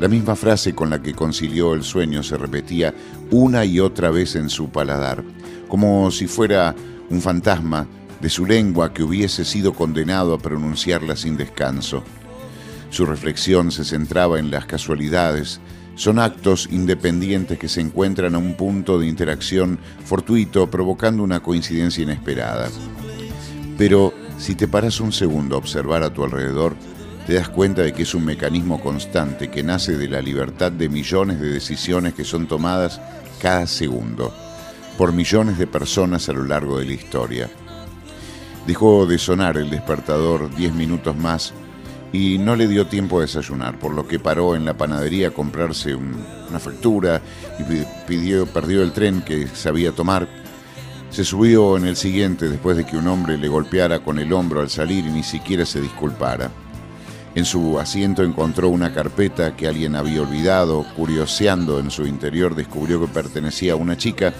La 0.00 0.08
misma 0.08 0.34
frase 0.34 0.74
con 0.74 0.90
la 0.90 1.00
que 1.00 1.14
concilió 1.14 1.74
el 1.74 1.84
sueño 1.84 2.22
se 2.22 2.36
repetía 2.36 2.92
una 3.30 3.64
y 3.64 3.78
otra 3.78 4.10
vez 4.10 4.34
en 4.34 4.50
su 4.50 4.68
paladar, 4.68 5.22
como 5.68 6.10
si 6.10 6.26
fuera 6.26 6.74
un 7.10 7.20
fantasma 7.20 7.86
de 8.20 8.28
su 8.28 8.44
lengua 8.44 8.92
que 8.92 9.02
hubiese 9.02 9.44
sido 9.44 9.72
condenado 9.72 10.34
a 10.34 10.38
pronunciarla 10.38 11.14
sin 11.14 11.36
descanso. 11.36 12.02
Su 12.90 13.06
reflexión 13.06 13.70
se 13.70 13.84
centraba 13.84 14.38
en 14.38 14.50
las 14.50 14.66
casualidades. 14.66 15.60
Son 15.94 16.18
actos 16.18 16.68
independientes 16.70 17.58
que 17.58 17.68
se 17.68 17.80
encuentran 17.80 18.34
a 18.34 18.38
un 18.38 18.54
punto 18.54 18.98
de 18.98 19.06
interacción 19.06 19.78
fortuito 20.04 20.70
provocando 20.70 21.22
una 21.22 21.40
coincidencia 21.40 22.02
inesperada. 22.02 22.68
Pero 23.78 24.12
si 24.38 24.54
te 24.54 24.68
paras 24.68 25.00
un 25.00 25.12
segundo 25.12 25.54
a 25.54 25.58
observar 25.58 26.02
a 26.02 26.12
tu 26.12 26.24
alrededor, 26.24 26.76
te 27.26 27.34
das 27.34 27.48
cuenta 27.48 27.82
de 27.82 27.92
que 27.92 28.02
es 28.02 28.14
un 28.14 28.24
mecanismo 28.24 28.80
constante 28.80 29.50
que 29.50 29.62
nace 29.62 29.96
de 29.96 30.08
la 30.08 30.20
libertad 30.20 30.70
de 30.70 30.88
millones 30.88 31.40
de 31.40 31.48
decisiones 31.50 32.14
que 32.14 32.24
son 32.24 32.46
tomadas 32.46 33.00
cada 33.40 33.66
segundo 33.66 34.34
por 34.98 35.12
millones 35.12 35.58
de 35.58 35.66
personas 35.66 36.28
a 36.28 36.32
lo 36.32 36.44
largo 36.44 36.78
de 36.78 36.84
la 36.86 36.92
historia. 36.92 37.50
Dejó 38.66 39.06
de 39.06 39.18
sonar 39.18 39.56
el 39.56 39.70
despertador 39.70 40.54
diez 40.54 40.72
minutos 40.72 41.16
más 41.16 41.52
y 42.12 42.38
no 42.38 42.54
le 42.56 42.68
dio 42.68 42.86
tiempo 42.86 43.18
a 43.18 43.22
desayunar, 43.22 43.78
por 43.78 43.92
lo 43.92 44.06
que 44.06 44.20
paró 44.20 44.54
en 44.54 44.64
la 44.64 44.76
panadería 44.76 45.28
a 45.28 45.32
comprarse 45.32 45.94
un- 45.94 46.24
una 46.48 46.60
factura 46.60 47.20
y 47.58 47.64
perdió 48.46 48.82
el 48.82 48.92
tren 48.92 49.22
que 49.22 49.48
sabía 49.48 49.92
tomar. 49.92 50.28
Se 51.10 51.24
subió 51.24 51.76
en 51.76 51.86
el 51.86 51.96
siguiente 51.96 52.48
después 52.48 52.76
de 52.76 52.84
que 52.84 52.96
un 52.96 53.08
hombre 53.08 53.36
le 53.36 53.48
golpeara 53.48 54.00
con 54.00 54.18
el 54.18 54.32
hombro 54.32 54.60
al 54.60 54.70
salir 54.70 55.04
y 55.06 55.10
ni 55.10 55.22
siquiera 55.22 55.66
se 55.66 55.80
disculpara. 55.80 56.50
En 57.34 57.44
su 57.44 57.80
asiento 57.80 58.22
encontró 58.22 58.68
una 58.68 58.94
carpeta 58.94 59.56
que 59.56 59.66
alguien 59.66 59.96
había 59.96 60.22
olvidado. 60.22 60.84
Curioseando 60.96 61.80
en 61.80 61.90
su 61.90 62.06
interior 62.06 62.54
descubrió 62.54 63.00
que 63.00 63.08
pertenecía 63.08 63.72
a 63.72 63.76
una 63.76 63.96
chica, 63.96 64.32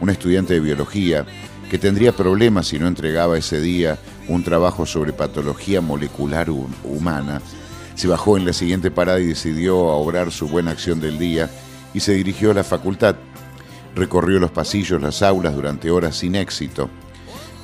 una 0.00 0.12
estudiante 0.12 0.54
de 0.54 0.60
biología, 0.60 1.24
que 1.70 1.78
tendría 1.78 2.12
problemas 2.12 2.66
si 2.68 2.78
no 2.78 2.86
entregaba 2.86 3.38
ese 3.38 3.60
día 3.60 3.98
un 4.28 4.44
trabajo 4.44 4.84
sobre 4.84 5.12
patología 5.14 5.80
molecular 5.80 6.48
hu- 6.50 6.68
humana. 6.84 7.40
Se 7.94 8.08
bajó 8.08 8.36
en 8.36 8.44
la 8.44 8.52
siguiente 8.52 8.90
parada 8.90 9.20
y 9.20 9.26
decidió 9.26 9.78
obrar 9.78 10.30
su 10.30 10.48
buena 10.48 10.72
acción 10.72 11.00
del 11.00 11.18
día 11.18 11.48
y 11.94 12.00
se 12.00 12.12
dirigió 12.12 12.50
a 12.50 12.54
la 12.54 12.64
facultad. 12.64 13.16
Recorrió 13.94 14.38
los 14.38 14.50
pasillos, 14.50 15.00
las 15.00 15.22
aulas 15.22 15.54
durante 15.54 15.90
horas 15.90 16.16
sin 16.16 16.34
éxito 16.34 16.90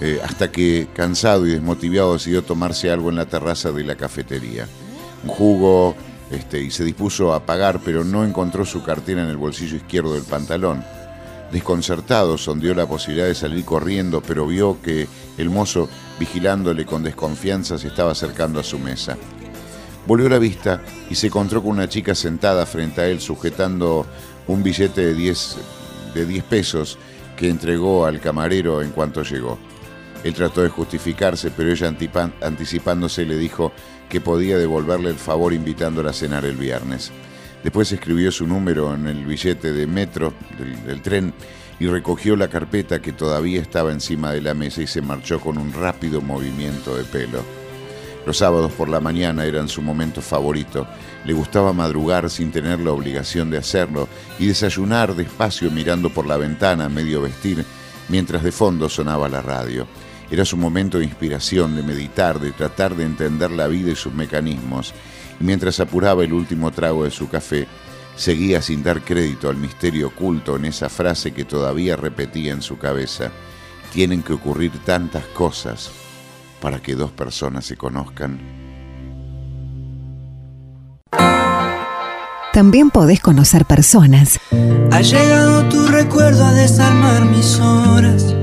eh, 0.00 0.20
hasta 0.24 0.50
que, 0.50 0.88
cansado 0.94 1.46
y 1.46 1.50
desmotivado, 1.50 2.14
decidió 2.14 2.42
tomarse 2.42 2.90
algo 2.90 3.10
en 3.10 3.16
la 3.16 3.26
terraza 3.26 3.70
de 3.70 3.84
la 3.84 3.96
cafetería. 3.96 4.66
Un 5.24 5.30
jugo, 5.30 5.94
este, 6.30 6.62
y 6.62 6.70
se 6.70 6.84
dispuso 6.84 7.34
a 7.34 7.44
pagar, 7.44 7.80
pero 7.84 8.02
no 8.02 8.24
encontró 8.24 8.64
su 8.64 8.82
cartera 8.82 9.22
en 9.22 9.28
el 9.28 9.36
bolsillo 9.36 9.76
izquierdo 9.76 10.14
del 10.14 10.22
pantalón. 10.22 10.82
Desconcertado, 11.52 12.38
sondeó 12.38 12.74
la 12.74 12.86
posibilidad 12.86 13.26
de 13.26 13.34
salir 13.34 13.64
corriendo, 13.64 14.22
pero 14.22 14.46
vio 14.46 14.80
que 14.80 15.06
el 15.36 15.50
mozo, 15.50 15.88
vigilándole 16.18 16.86
con 16.86 17.02
desconfianza, 17.02 17.76
se 17.76 17.88
estaba 17.88 18.12
acercando 18.12 18.60
a 18.60 18.64
su 18.64 18.78
mesa. 18.78 19.18
Volvió 20.06 20.28
la 20.28 20.38
vista 20.38 20.80
y 21.10 21.14
se 21.14 21.26
encontró 21.26 21.62
con 21.62 21.72
una 21.72 21.88
chica 21.88 22.14
sentada 22.14 22.64
frente 22.64 23.00
a 23.00 23.06
él 23.06 23.20
sujetando 23.20 24.06
un 24.46 24.62
billete 24.62 25.04
de 25.06 25.14
10, 25.14 25.56
de 26.14 26.26
10 26.26 26.44
pesos 26.44 26.98
que 27.36 27.48
entregó 27.48 28.06
al 28.06 28.20
camarero 28.20 28.82
en 28.82 28.90
cuanto 28.92 29.22
llegó. 29.22 29.58
Él 30.22 30.34
trató 30.34 30.62
de 30.62 30.68
justificarse, 30.68 31.50
pero 31.50 31.70
ella 31.70 31.92
anticipándose 32.42 33.24
le 33.24 33.38
dijo 33.38 33.72
que 34.08 34.20
podía 34.20 34.58
devolverle 34.58 35.10
el 35.10 35.16
favor 35.16 35.52
invitándola 35.52 36.10
a 36.10 36.14
cenar 36.14 36.44
el 36.44 36.56
viernes. 36.56 37.10
Después 37.62 37.92
escribió 37.92 38.32
su 38.32 38.46
número 38.46 38.94
en 38.94 39.06
el 39.06 39.24
billete 39.24 39.72
de 39.72 39.86
metro 39.86 40.34
del, 40.58 40.84
del 40.84 41.02
tren 41.02 41.32
y 41.78 41.86
recogió 41.86 42.36
la 42.36 42.48
carpeta 42.48 43.00
que 43.00 43.12
todavía 43.12 43.60
estaba 43.60 43.92
encima 43.92 44.32
de 44.32 44.42
la 44.42 44.54
mesa 44.54 44.82
y 44.82 44.86
se 44.86 45.02
marchó 45.02 45.40
con 45.40 45.58
un 45.58 45.72
rápido 45.72 46.20
movimiento 46.20 46.96
de 46.96 47.04
pelo. 47.04 47.42
Los 48.26 48.36
sábados 48.38 48.72
por 48.72 48.88
la 48.88 49.00
mañana 49.00 49.44
eran 49.46 49.68
su 49.68 49.80
momento 49.80 50.20
favorito. 50.20 50.86
Le 51.24 51.32
gustaba 51.32 51.72
madrugar 51.72 52.28
sin 52.28 52.52
tener 52.52 52.80
la 52.80 52.92
obligación 52.92 53.50
de 53.50 53.58
hacerlo 53.58 54.08
y 54.38 54.46
desayunar 54.46 55.14
despacio 55.14 55.70
mirando 55.70 56.10
por 56.10 56.26
la 56.26 56.36
ventana, 56.36 56.88
medio 56.88 57.22
vestir, 57.22 57.64
mientras 58.08 58.42
de 58.42 58.52
fondo 58.52 58.88
sonaba 58.88 59.28
la 59.28 59.40
radio. 59.40 59.86
Era 60.30 60.44
su 60.44 60.56
momento 60.56 60.98
de 60.98 61.04
inspiración, 61.04 61.74
de 61.74 61.82
meditar, 61.82 62.38
de 62.38 62.52
tratar 62.52 62.94
de 62.94 63.04
entender 63.04 63.50
la 63.50 63.66
vida 63.66 63.90
y 63.90 63.96
sus 63.96 64.12
mecanismos. 64.12 64.94
Y 65.40 65.44
mientras 65.44 65.80
apuraba 65.80 66.22
el 66.22 66.32
último 66.32 66.70
trago 66.70 67.04
de 67.04 67.10
su 67.10 67.28
café, 67.28 67.66
seguía 68.14 68.62
sin 68.62 68.82
dar 68.82 69.02
crédito 69.02 69.48
al 69.48 69.56
misterio 69.56 70.08
oculto 70.08 70.56
en 70.56 70.66
esa 70.66 70.88
frase 70.88 71.32
que 71.32 71.44
todavía 71.44 71.96
repetía 71.96 72.52
en 72.52 72.62
su 72.62 72.78
cabeza. 72.78 73.32
Tienen 73.92 74.22
que 74.22 74.34
ocurrir 74.34 74.72
tantas 74.84 75.24
cosas 75.26 75.90
para 76.60 76.80
que 76.80 76.94
dos 76.94 77.10
personas 77.10 77.64
se 77.64 77.76
conozcan. 77.76 78.60
También 82.52 82.90
podés 82.90 83.20
conocer 83.20 83.64
personas 83.64 84.40
Ha 84.90 85.00
llegado 85.02 85.68
tu 85.68 85.86
recuerdo 85.86 86.44
a 86.44 86.52
desarmar 86.52 87.24
mis 87.24 87.58
horas. 87.60 88.34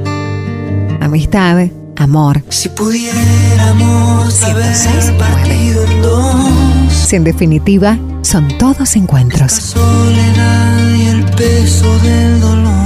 Amistad, 1.02 1.68
amor. 1.96 2.44
Si 2.50 2.70
pudiéramos 2.70 4.44
haber 4.44 4.74
106.9. 4.74 5.18
partido 5.18 5.84
en 5.84 6.02
dos. 6.02 6.94
Si 6.94 7.16
en 7.16 7.24
definitiva 7.24 7.98
son 8.22 8.48
todos 8.58 8.96
encuentros. 8.96 9.52
soledad 9.52 10.94
y 10.96 11.08
el 11.08 11.26
peso 11.26 11.98
del 12.00 12.42
dolor. 12.42 12.77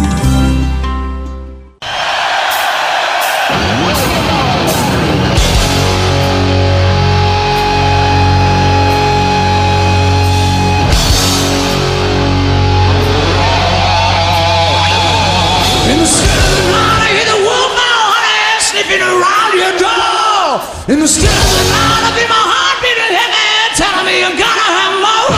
And 21.01 21.09
still 21.09 21.25
the 21.25 21.65
night 21.65 22.03
I 22.05 22.13
feel 22.13 22.29
my 22.29 22.37
heart 22.37 22.77
beating 22.77 23.09
heavy 23.09 23.73
Telling 23.73 24.05
me 24.05 24.21
I'm 24.21 24.37
gonna 24.37 24.69
have 24.69 25.01
more 25.01 25.33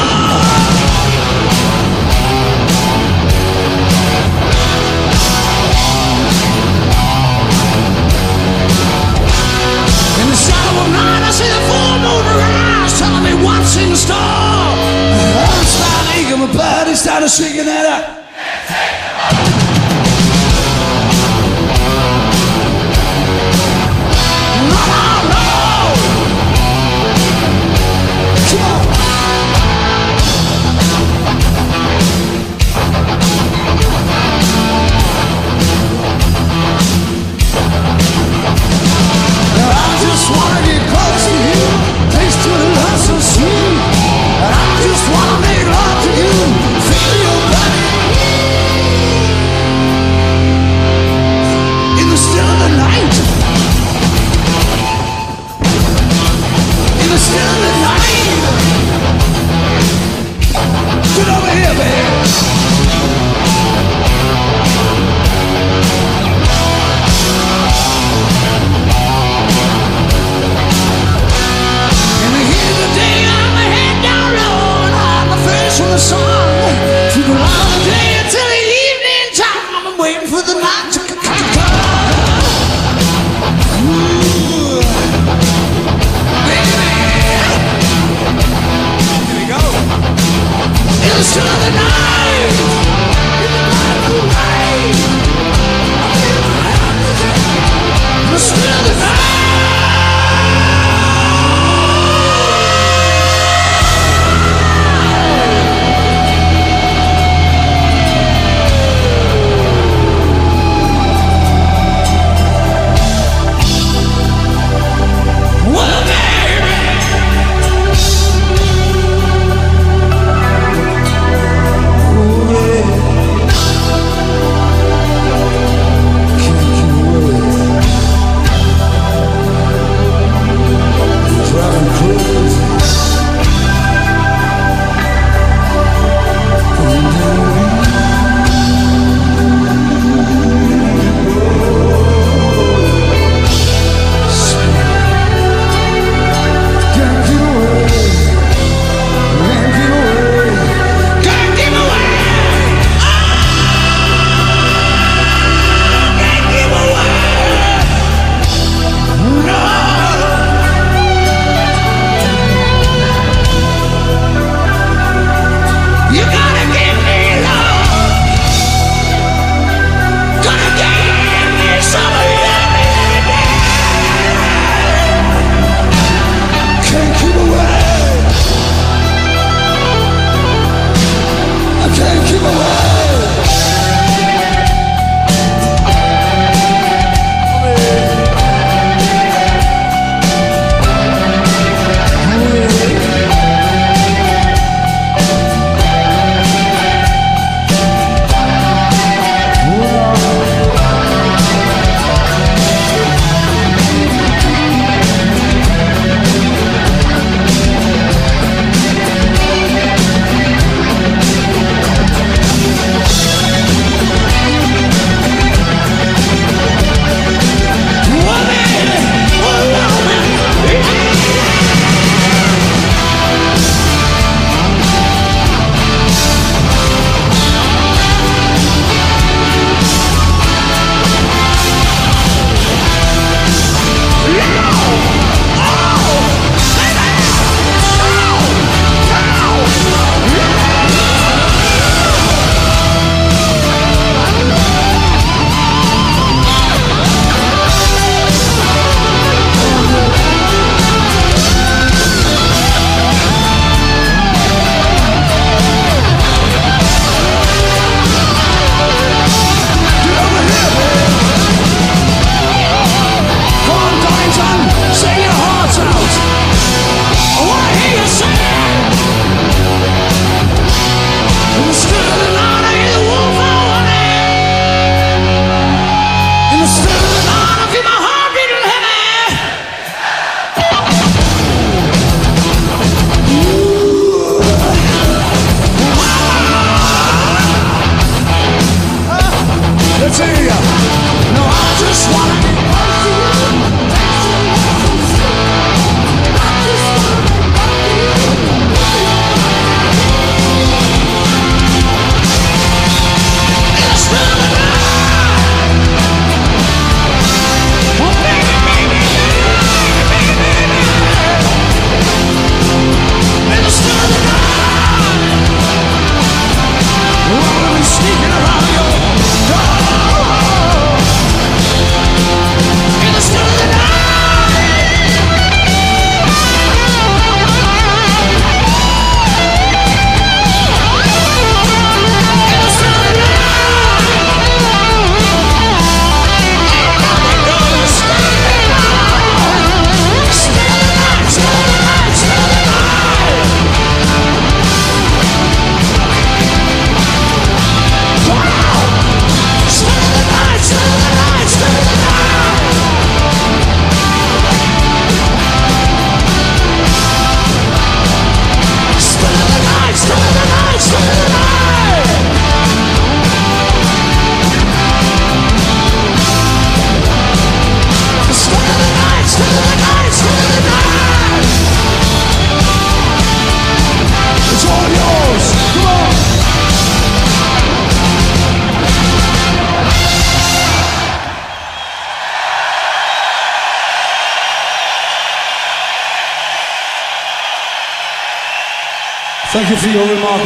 In 10.19 10.27
the 10.27 10.35
shadow 10.35 10.83
of 10.83 10.91
night 10.91 11.23
I 11.23 11.31
see 11.31 11.47
the 11.47 11.63
full 11.71 11.95
moon 12.03 12.27
rise 12.43 12.99
Telling 12.99 13.23
me 13.23 13.31
what's 13.39 13.77
in 13.79 13.95
store 13.95 14.83
my 16.43 16.51
body's 16.51 17.03
room 46.33 46.62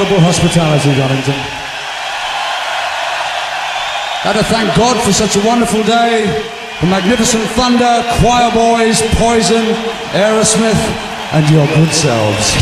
remarkable 0.07 0.25
hospitality, 0.25 0.95
Donington. 0.95 1.35
Got 4.23 4.35
to 4.35 4.43
thank 4.43 4.75
God 4.75 5.01
for 5.03 5.11
such 5.11 5.35
a 5.35 5.45
wonderful 5.45 5.83
day. 5.83 6.25
The 6.81 6.87
magnificent 6.87 7.43
thunder, 7.51 8.03
choir 8.19 8.51
boys, 8.51 9.01
poison, 9.15 9.65
Aerosmith, 10.13 10.79
and 11.33 11.49
your 11.49 11.67
good 11.75 11.93
selves. 11.93 12.55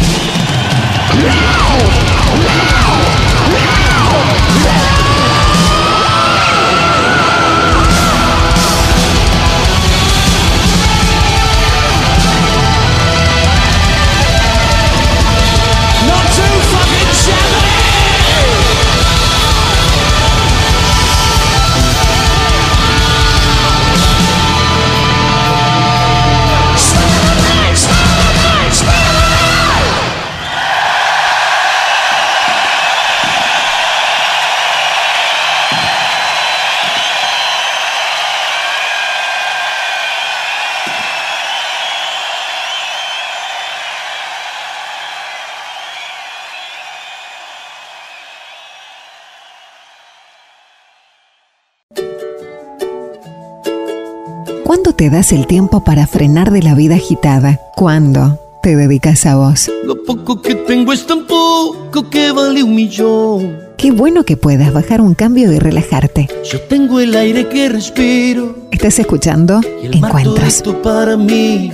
¿Cuándo 54.76 54.92
te 54.94 55.10
das 55.10 55.32
el 55.32 55.48
tiempo 55.48 55.86
para 55.86 56.06
frenar 56.06 56.52
de 56.52 56.62
la 56.62 56.76
vida 56.76 56.96
agitada? 56.96 57.62
¿Cuándo 57.78 58.38
te 58.62 58.76
dedicas 58.76 59.26
a 59.26 59.38
vos? 59.38 59.72
Lo 59.86 60.04
poco 60.04 60.42
que 60.42 60.54
tengo 60.54 60.92
es 60.92 61.08
tan 61.08 61.26
poco 61.26 62.10
que 62.10 62.34
vale 62.34 62.62
un 62.62 62.76
millón. 62.76 63.58
Qué 63.78 63.92
bueno 63.92 64.26
que 64.26 64.36
puedas 64.36 64.74
bajar 64.74 65.00
un 65.00 65.14
cambio 65.14 65.50
y 65.54 65.60
relajarte. 65.60 66.28
Yo 66.44 66.60
tengo 66.64 67.00
el 67.00 67.16
aire 67.16 67.48
que 67.48 67.70
respiro 67.70 68.54
Estás 68.70 69.00
escuchando 69.00 69.62
y 69.82 69.86
el 69.86 69.96
Encuentros. 69.96 70.62
para 70.84 71.16
mí. 71.16 71.72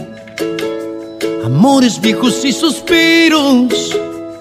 Amores 1.43 1.99
viejos 1.99 2.45
y 2.45 2.51
suspiros. 2.51 3.97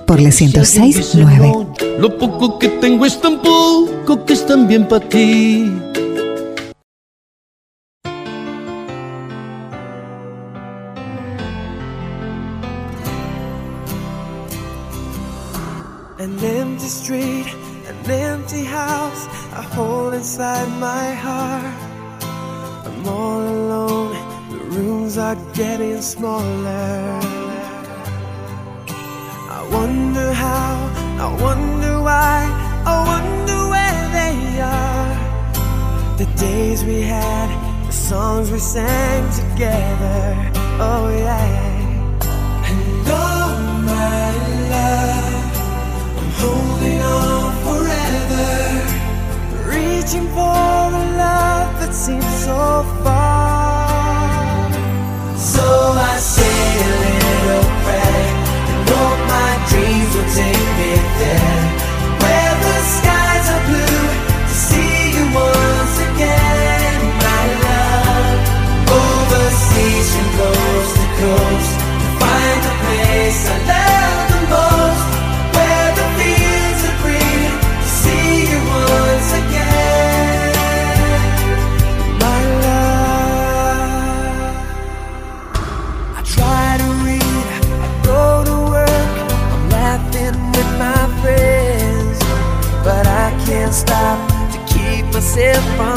por 0.06 0.20
la 0.20 0.30
Si 0.30 0.44
alguien 0.44 0.62
dice 0.62 0.80
1069. 0.82 1.48
no, 1.48 1.74
Lo 1.98 2.18
poco 2.18 2.58
que 2.58 2.68
tengo 2.68 3.06
es 3.06 3.18
tan 3.22 3.40
poco 3.40 4.22
que 4.26 4.34
es 4.34 4.46
tan 4.46 4.68
bien 4.68 4.86
para 4.86 5.08
ti. 5.08 5.72
Inside 20.30 20.68
my 20.78 21.12
heart. 21.12 21.74
I'm 22.86 23.08
all 23.08 23.40
alone, 23.40 24.14
the 24.52 24.58
rooms 24.76 25.18
are 25.18 25.34
getting 25.54 26.00
smaller. 26.00 27.18
I 29.58 29.60
wonder 29.72 30.32
how, 30.32 30.72
I 31.26 31.28
wonder 31.46 32.00
why, 32.08 32.38
I 32.86 32.96
wonder 33.12 33.58
where 33.74 34.02
they 34.18 34.36
are. 34.78 35.14
The 36.16 36.26
days 36.38 36.84
we 36.84 37.00
had, 37.00 37.48
the 37.88 37.92
songs 37.92 38.52
we 38.52 38.60
sang 38.60 39.24
together. 39.32 40.22
Oh, 40.78 41.08
yeah. 41.26 42.68
And 42.68 43.08
oh, 43.08 43.48
my 43.90 44.30
love. 44.74 45.44
I'm 46.18 46.30
holding 46.38 46.69
reaching 50.10 50.28
for 50.30 50.40
a 50.42 51.04
love 51.22 51.78
that 51.78 51.94
seems 51.94 52.24
so 52.44 52.82
far. 53.04 54.72
So 55.36 55.62
I 55.62 56.16
say 56.18 56.58
a 56.82 56.92
little 57.04 57.70
prayer 57.84 58.26
and 58.70 58.88
hope 58.90 59.20
my 59.36 59.52
dreams 59.70 60.10
will 60.14 60.30
take 60.34 60.68
me 60.78 60.92
there, 61.20 61.62
where 62.22 62.54
the 62.66 62.76
skies 62.96 63.46
are 63.54 63.64
blue 63.70 64.02
to 64.48 64.54
see 64.66 65.14
you 65.14 65.24
once 65.30 65.96
again, 66.10 67.00
my 67.26 67.42
love. 67.66 68.38
Overseas 68.90 70.10
coast 70.38 70.94
to 70.98 71.06
coast, 71.22 71.72
to 72.02 72.08
find 72.18 72.58
the 72.66 72.74
place 72.82 73.42
I 73.48 73.58
love 73.68 73.79
stop 93.80 94.18
to 94.52 94.58
keep 94.74 95.06
from 95.76 95.89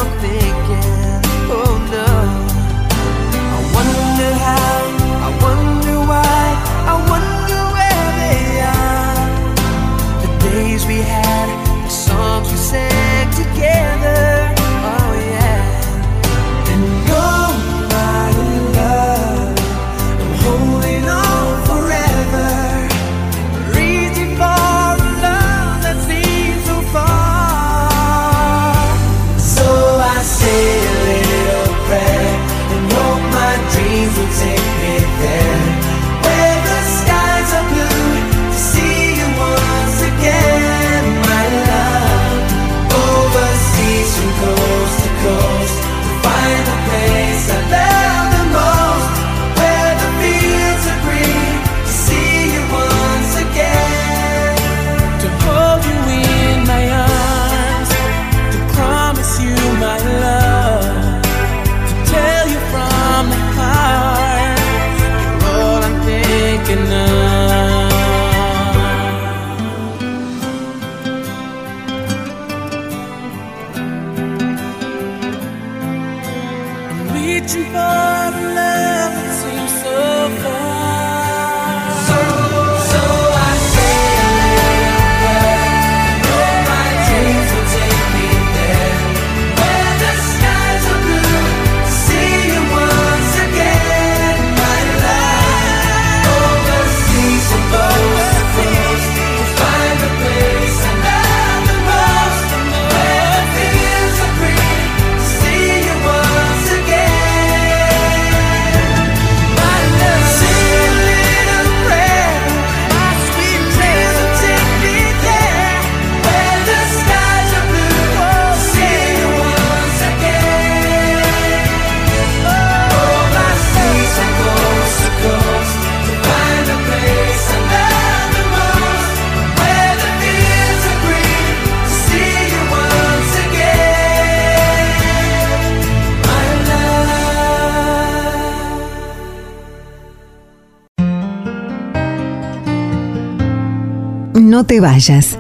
te 144.74 144.80
vayas. 144.80 145.38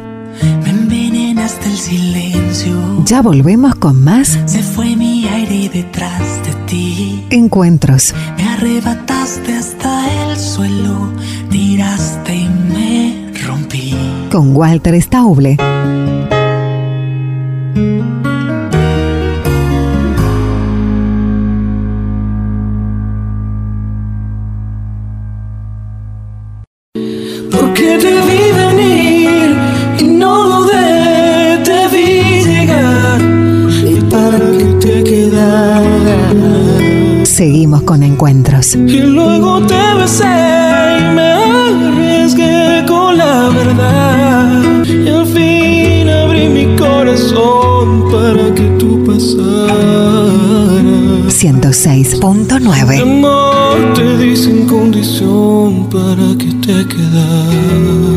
Me 0.63 0.69
envenenaste 0.69 1.67
el 1.67 1.77
silencio. 1.77 3.03
Ya 3.03 3.23
volvemos 3.23 3.73
con 3.73 4.03
más 4.03 4.37
Se 4.45 4.61
fue 4.61 4.95
mi 4.95 5.27
aire 5.27 5.69
detrás 5.73 6.21
de 6.45 6.53
ti. 6.67 7.25
encuentros. 7.31 8.13
Me 8.37 8.47
arrebataste 8.47 9.55
hasta 9.55 10.29
el 10.29 10.37
suelo. 10.37 11.11
Tiraste 11.49 12.35
y 12.35 12.47
me 12.47 13.31
rompí. 13.47 13.95
Con 14.31 14.55
Walter 14.55 15.01
Stauble. 15.01 15.57
Seguimos 37.23 37.81
con 37.83 38.03
encuentros. 38.03 38.75
Y 38.75 39.01
luego 39.01 39.61
te 39.65 39.95
besé 39.99 40.23
y 40.99 41.03
me 41.15 41.31
arriesgué 41.31 42.85
con 42.87 43.17
la 43.17 43.49
verdad. 43.49 44.85
Y 44.85 45.09
al 45.09 45.25
fin 45.25 46.09
abrí 46.09 46.47
mi 46.49 46.75
corazón 46.75 48.03
para 48.11 48.53
que 48.53 48.63
tú 48.77 49.03
pasaras. 49.03 50.33
106.9. 51.27 53.01
Amor, 53.01 53.93
te 53.95 54.17
di 54.17 54.35
sin 54.37 54.67
condición 54.67 55.89
para 55.89 56.37
que 56.37 56.53
te 56.65 56.87
quedaras. 56.87 58.13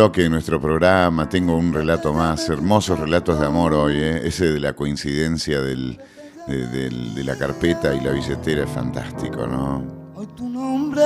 Bloque 0.00 0.22
de 0.22 0.30
nuestro 0.30 0.58
programa. 0.58 1.28
Tengo 1.28 1.54
un 1.58 1.74
relato 1.74 2.14
más. 2.14 2.48
Hermosos 2.48 2.98
relatos 2.98 3.38
de 3.38 3.44
amor 3.44 3.74
hoy. 3.74 3.98
¿eh? 3.98 4.22
Ese 4.24 4.46
de 4.46 4.58
la 4.58 4.72
coincidencia 4.72 5.60
del, 5.60 5.98
de, 6.46 7.22
la 7.22 7.36
carpeta 7.36 7.94
y 7.94 8.00
la 8.00 8.12
billetera 8.12 8.64
es 8.64 8.70
fantástico, 8.70 9.46
¿no? 9.46 9.84
Hoy 10.14 10.26
tu 10.34 10.48
nombre 10.48 11.02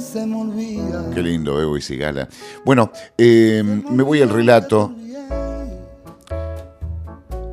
se 0.00 0.26
me 0.26 0.36
olvida. 0.36 1.10
Qué 1.12 1.22
lindo, 1.22 1.60
Evo 1.60 1.76
y 1.76 1.82
Sigala. 1.82 2.26
Bueno, 2.64 2.90
eh, 3.18 3.62
me 3.62 4.02
voy 4.02 4.22
al 4.22 4.30
relato. 4.30 4.94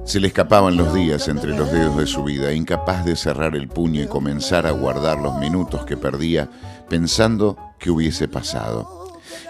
Se 0.06 0.22
le 0.22 0.28
escapaban 0.28 0.78
los 0.78 0.94
días 0.94 1.28
entre 1.28 1.58
los 1.58 1.70
dedos 1.74 1.98
de 1.98 2.08
su 2.08 2.24
vida, 2.24 2.54
incapaz 2.54 3.04
de 3.04 3.18
cerrar 3.18 3.54
el 3.58 3.68
puño 3.68 4.02
y 4.02 4.08
comenzar 4.08 4.66
a 4.66 4.72
guardar 4.72 5.20
los 5.20 5.38
minutos 5.40 5.84
que 5.84 5.98
perdía 5.98 6.50
pensando 6.88 7.58
que 7.80 7.92
hubiese 7.92 8.30
pasado. 8.30 8.99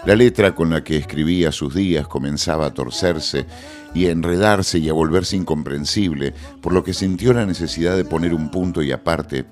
La 0.04 0.14
letra 0.14 0.54
con 0.54 0.70
la 0.70 0.82
que 0.82 0.96
escribía 0.96 1.52
sus 1.52 1.74
días 1.74 2.06
comenzaba 2.08 2.66
a 2.66 2.74
torcerse 2.74 3.46
y 3.94 4.06
a 4.06 4.10
enredarse 4.10 4.78
y 4.78 4.88
a 4.88 4.92
volverse 4.92 5.36
incomprensible, 5.36 6.32
por 6.60 6.72
lo 6.72 6.82
que 6.82 6.94
sintió 6.94 7.32
la 7.32 7.46
necesidad 7.46 7.96
de 7.96 8.04
poner 8.04 8.32
un 8.32 8.50
punto 8.50 8.82
y 8.82 8.92
aparte 8.92 9.44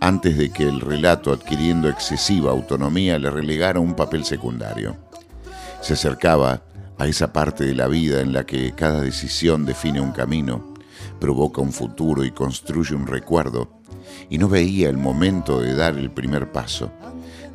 antes 0.00 0.36
de 0.36 0.50
que 0.50 0.64
el 0.64 0.80
relato, 0.80 1.32
adquiriendo 1.32 1.88
excesiva 1.88 2.50
autonomía, 2.50 3.18
le 3.20 3.30
relegara 3.30 3.78
un 3.78 3.94
papel 3.94 4.24
secundario. 4.24 4.96
Se 5.80 5.92
acercaba 5.92 6.62
a 6.98 7.06
esa 7.06 7.32
parte 7.32 7.64
de 7.64 7.74
la 7.74 7.86
vida 7.86 8.20
en 8.20 8.32
la 8.32 8.44
que 8.44 8.72
cada 8.72 9.00
decisión 9.00 9.64
define 9.64 10.00
un 10.00 10.10
camino, 10.10 10.74
provoca 11.20 11.60
un 11.60 11.72
futuro 11.72 12.24
y 12.24 12.32
construye 12.32 12.96
un 12.96 13.06
recuerdo, 13.06 13.81
y 14.28 14.38
no 14.38 14.48
veía 14.48 14.88
el 14.88 14.96
momento 14.96 15.60
de 15.60 15.74
dar 15.74 15.96
el 15.96 16.10
primer 16.10 16.52
paso, 16.52 16.92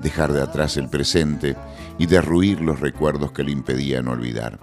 dejar 0.01 0.33
de 0.33 0.41
atrás 0.41 0.77
el 0.77 0.89
presente 0.89 1.55
y 1.97 2.05
derruir 2.05 2.61
los 2.61 2.79
recuerdos 2.79 3.31
que 3.31 3.43
le 3.43 3.51
impedían 3.51 4.07
olvidar. 4.07 4.59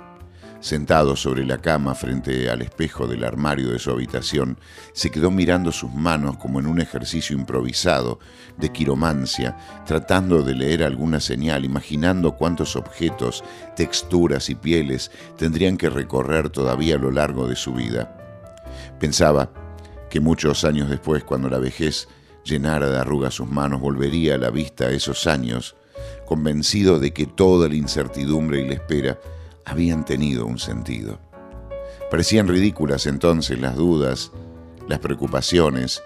Sentado 0.64 1.14
sobre 1.14 1.44
la 1.44 1.58
cama 1.58 1.94
frente 1.94 2.48
al 2.48 2.62
espejo 2.62 3.06
del 3.06 3.24
armario 3.24 3.68
de 3.70 3.78
su 3.78 3.90
habitación, 3.90 4.58
se 4.94 5.10
quedó 5.10 5.30
mirando 5.30 5.72
sus 5.72 5.92
manos 5.92 6.38
como 6.38 6.58
en 6.58 6.66
un 6.66 6.80
ejercicio 6.80 7.36
improvisado 7.36 8.18
de 8.56 8.72
quiromancia, 8.72 9.58
tratando 9.84 10.42
de 10.42 10.54
leer 10.54 10.82
alguna 10.82 11.20
señal, 11.20 11.66
imaginando 11.66 12.36
cuántos 12.36 12.76
objetos, 12.76 13.44
texturas 13.76 14.48
y 14.48 14.54
pieles 14.54 15.10
tendrían 15.36 15.76
que 15.76 15.90
recorrer 15.90 16.48
todavía 16.48 16.94
a 16.94 16.98
lo 16.98 17.10
largo 17.10 17.46
de 17.46 17.56
su 17.56 17.74
vida. 17.74 18.16
Pensaba 18.98 19.50
que 20.14 20.20
muchos 20.20 20.62
años 20.62 20.88
después, 20.88 21.24
cuando 21.24 21.50
la 21.50 21.58
vejez 21.58 22.06
llenara 22.44 22.88
de 22.88 22.98
arrugas 22.98 23.34
sus 23.34 23.48
manos, 23.48 23.80
volvería 23.80 24.36
a 24.36 24.38
la 24.38 24.50
vista 24.50 24.84
a 24.84 24.90
esos 24.90 25.26
años, 25.26 25.74
convencido 26.24 27.00
de 27.00 27.12
que 27.12 27.26
toda 27.26 27.68
la 27.68 27.74
incertidumbre 27.74 28.60
y 28.60 28.68
la 28.68 28.74
espera 28.74 29.18
habían 29.64 30.04
tenido 30.04 30.46
un 30.46 30.60
sentido. 30.60 31.18
Parecían 32.12 32.46
ridículas 32.46 33.06
entonces 33.06 33.58
las 33.58 33.74
dudas, 33.74 34.30
las 34.86 35.00
preocupaciones 35.00 36.00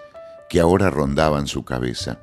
que 0.49 0.59
ahora 0.59 0.89
rondaban 0.89 1.45
su 1.45 1.63
cabeza. 1.63 2.17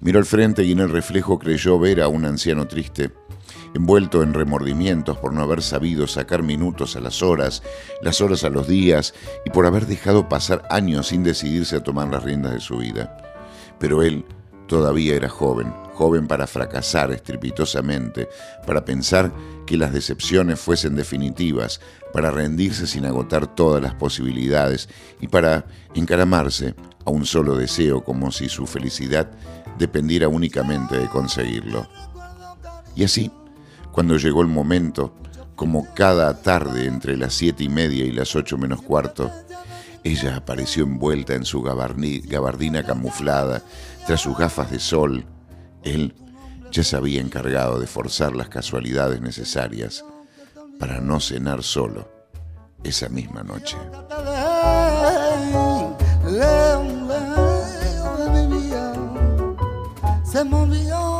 Miró 0.00 0.18
al 0.18 0.26
frente 0.26 0.62
y 0.62 0.72
en 0.72 0.80
el 0.80 0.90
reflejo 0.90 1.38
creyó 1.38 1.78
ver 1.78 2.02
a 2.02 2.08
un 2.08 2.26
anciano 2.26 2.68
triste, 2.68 3.12
envuelto 3.74 4.22
en 4.22 4.34
remordimientos 4.34 5.18
por 5.18 5.32
no 5.32 5.42
haber 5.42 5.62
sabido 5.62 6.06
sacar 6.06 6.42
minutos 6.42 6.96
a 6.96 7.00
las 7.00 7.22
horas, 7.22 7.62
las 8.02 8.20
horas 8.20 8.44
a 8.44 8.50
los 8.50 8.68
días 8.68 9.14
y 9.44 9.50
por 9.50 9.66
haber 9.66 9.86
dejado 9.86 10.28
pasar 10.28 10.62
años 10.70 11.08
sin 11.08 11.24
decidirse 11.24 11.76
a 11.76 11.82
tomar 11.82 12.08
las 12.08 12.22
riendas 12.22 12.52
de 12.52 12.60
su 12.60 12.78
vida. 12.78 13.16
Pero 13.78 14.02
él 14.02 14.24
todavía 14.66 15.14
era 15.14 15.28
joven, 15.28 15.72
joven 15.94 16.26
para 16.26 16.46
fracasar 16.46 17.12
estrepitosamente, 17.12 18.28
para 18.66 18.84
pensar 18.84 19.32
que 19.66 19.76
las 19.76 19.92
decepciones 19.92 20.60
fuesen 20.60 20.96
definitivas, 20.96 21.80
para 22.12 22.30
rendirse 22.30 22.86
sin 22.86 23.04
agotar 23.06 23.54
todas 23.54 23.82
las 23.82 23.94
posibilidades 23.94 24.88
y 25.20 25.28
para 25.28 25.66
encaramarse 25.94 26.74
a 27.04 27.10
un 27.10 27.26
solo 27.26 27.56
deseo 27.56 28.02
como 28.04 28.30
si 28.30 28.48
su 28.48 28.66
felicidad 28.66 29.30
dependiera 29.78 30.28
únicamente 30.28 30.96
de 30.96 31.08
conseguirlo. 31.08 31.88
Y 32.94 33.04
así, 33.04 33.30
cuando 33.94 34.16
llegó 34.16 34.42
el 34.42 34.48
momento, 34.48 35.14
como 35.54 35.94
cada 35.94 36.42
tarde 36.42 36.86
entre 36.86 37.16
las 37.16 37.32
siete 37.32 37.62
y 37.62 37.68
media 37.68 38.04
y 38.04 38.10
las 38.10 38.34
ocho 38.34 38.58
menos 38.58 38.82
cuarto, 38.82 39.30
ella 40.02 40.34
apareció 40.34 40.82
envuelta 40.82 41.34
en 41.34 41.44
su 41.44 41.62
gabardina 41.62 42.82
camuflada, 42.82 43.62
tras 44.04 44.20
sus 44.20 44.36
gafas 44.36 44.72
de 44.72 44.80
sol. 44.80 45.24
Él 45.84 46.12
ya 46.72 46.82
se 46.82 46.96
había 46.96 47.20
encargado 47.20 47.78
de 47.78 47.86
forzar 47.86 48.34
las 48.34 48.48
casualidades 48.48 49.20
necesarias 49.20 50.04
para 50.80 51.00
no 51.00 51.20
cenar 51.20 51.62
solo 51.62 52.10
esa 52.82 53.08
misma 53.08 53.44
noche. 53.44 53.76
Se 60.24 60.44
me 60.44 61.13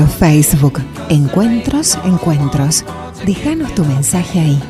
Facebook. 0.00 0.80
Encuentros, 1.10 1.98
encuentros. 2.04 2.84
Déjanos 3.26 3.74
tu 3.74 3.84
mensaje 3.84 4.40
ahí. 4.40 4.62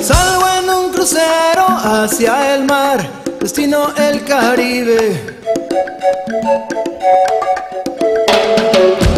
Salgo 0.00 0.46
en 0.58 0.70
un 0.70 0.92
crucero 0.92 1.66
hacia 1.68 2.54
el 2.54 2.64
mar, 2.64 3.06
destino 3.40 3.88
el 3.96 4.24
Caribe. 4.24 5.36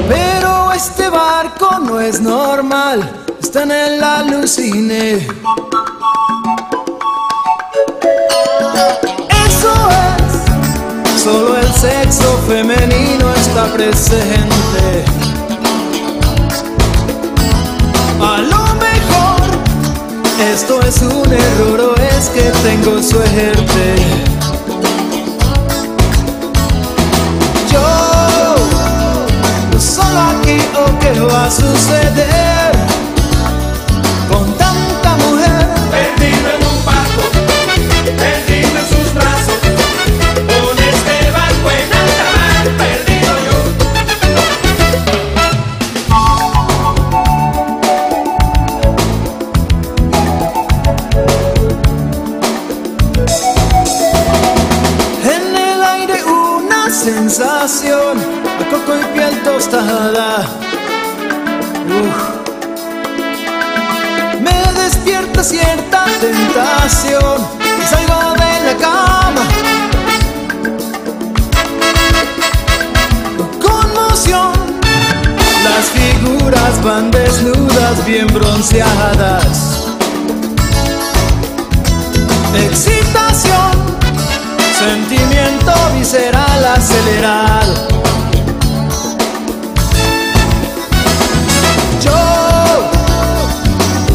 Pero 0.08 0.72
este 0.72 1.08
barco 1.08 1.78
no 1.78 2.00
es 2.00 2.20
normal 2.20 3.20
gusta 3.50 3.62
en 3.64 3.70
el 3.72 4.04
alucine. 4.04 5.26
Eso 9.46 9.72
es, 9.90 11.22
solo 11.22 11.56
el 11.56 11.72
sexo 11.72 12.38
femenino 12.46 13.34
está 13.34 13.64
presente. 13.72 15.04
A 18.20 18.38
lo 18.38 18.64
mejor, 18.86 19.40
esto 20.52 20.80
es 20.82 21.02
un 21.02 21.32
error 21.32 21.80
o 21.80 21.96
es 21.96 22.28
que 22.28 22.52
tengo 22.62 23.02
suerte. 23.02 23.96
Yo, 27.72 27.80
solo 29.80 30.20
aquí 30.38 30.58
o 30.76 30.98
qué 31.00 31.20
va 31.20 31.46
a 31.46 31.50
suceder. 31.50 32.89
Van 76.82 77.10
desnudas, 77.10 78.04
bien 78.06 78.26
bronceadas. 78.28 79.80
Excitación, 82.54 83.72
sentimiento 84.78 85.72
visceral 85.98 86.64
acelerado. 86.64 87.74
Yo, 92.02 92.12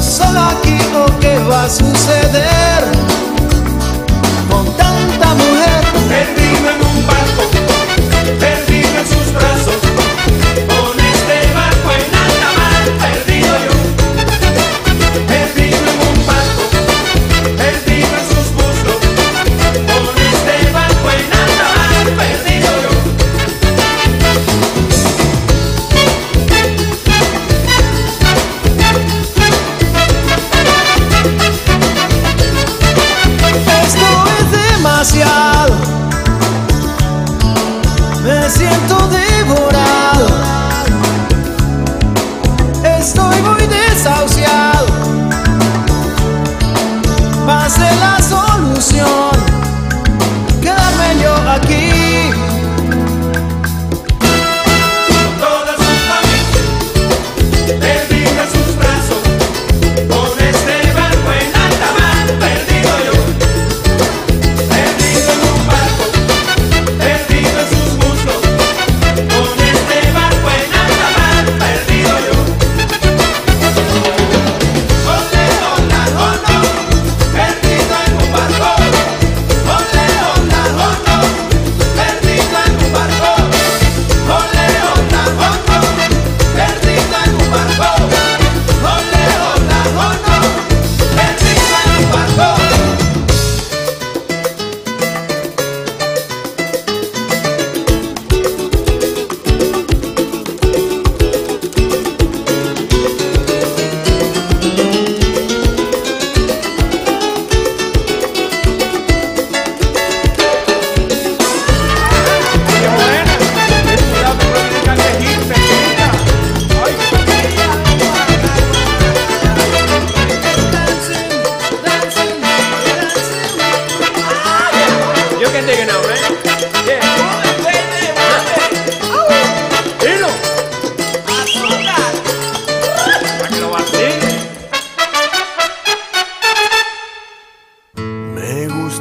solo 0.01 0.39
aquí 0.41 0.77
lo 0.91 1.19
que 1.19 1.37
va 1.47 1.65
a 1.65 1.69
suceder. 1.69 2.24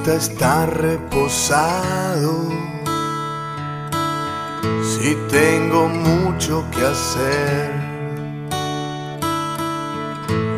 Gusta 0.05 0.17
estar 0.17 0.83
reposado. 0.83 2.51
Si 4.83 5.17
tengo 5.31 5.89
mucho 5.89 6.65
que 6.71 6.85
hacer. 6.85 7.73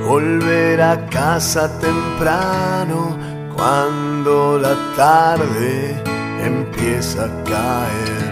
Volver 0.04 0.80
a 0.82 1.06
casa 1.06 1.68
temprano 1.80 3.16
cuando 3.56 4.58
la 4.58 4.74
tarde 4.96 6.02
empieza 6.44 7.24
a 7.24 7.44
caer. 7.44 8.26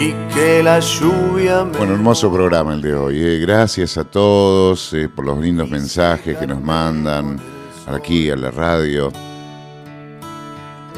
Y 0.00 0.12
que 0.32 0.62
la 0.62 0.80
lluvia 0.80 1.64
me 1.64 1.76
Bueno, 1.78 1.94
hermoso 1.94 2.32
programa 2.32 2.72
el 2.74 2.80
de 2.80 2.94
hoy. 2.94 3.20
eh. 3.20 3.38
Gracias 3.40 3.98
a 3.98 4.04
todos 4.04 4.92
eh, 4.94 5.08
por 5.08 5.24
los 5.26 5.38
lindos 5.38 5.68
mensajes 5.68 6.38
que 6.38 6.46
nos 6.46 6.62
mandan 6.62 7.57
aquí 7.94 8.30
a 8.30 8.36
la 8.36 8.50
radio. 8.50 9.10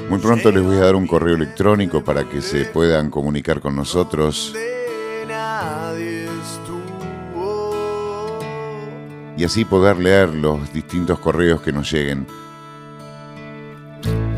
Muy 0.08 0.18
pronto 0.18 0.50
les 0.50 0.62
voy 0.62 0.76
a 0.76 0.80
dar 0.80 0.96
un 0.96 1.06
correo 1.06 1.36
electrónico 1.36 2.02
para 2.02 2.28
que 2.28 2.40
se 2.40 2.64
puedan 2.64 3.10
comunicar 3.10 3.60
con 3.60 3.76
nosotros 3.76 4.54
y 9.40 9.44
así 9.44 9.64
poder 9.64 9.98
leer 9.98 10.34
los 10.34 10.70
distintos 10.70 11.18
correos 11.18 11.62
que 11.62 11.72
nos 11.72 11.90
lleguen. 11.90 12.26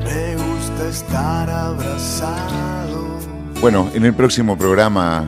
Me 0.05 0.37
gusta 0.37 0.89
estar 0.89 1.51
abrazado. 1.51 3.19
Bueno, 3.61 3.91
en 3.95 4.05
el 4.05 4.15
próximo 4.15 4.57
programa 4.57 5.27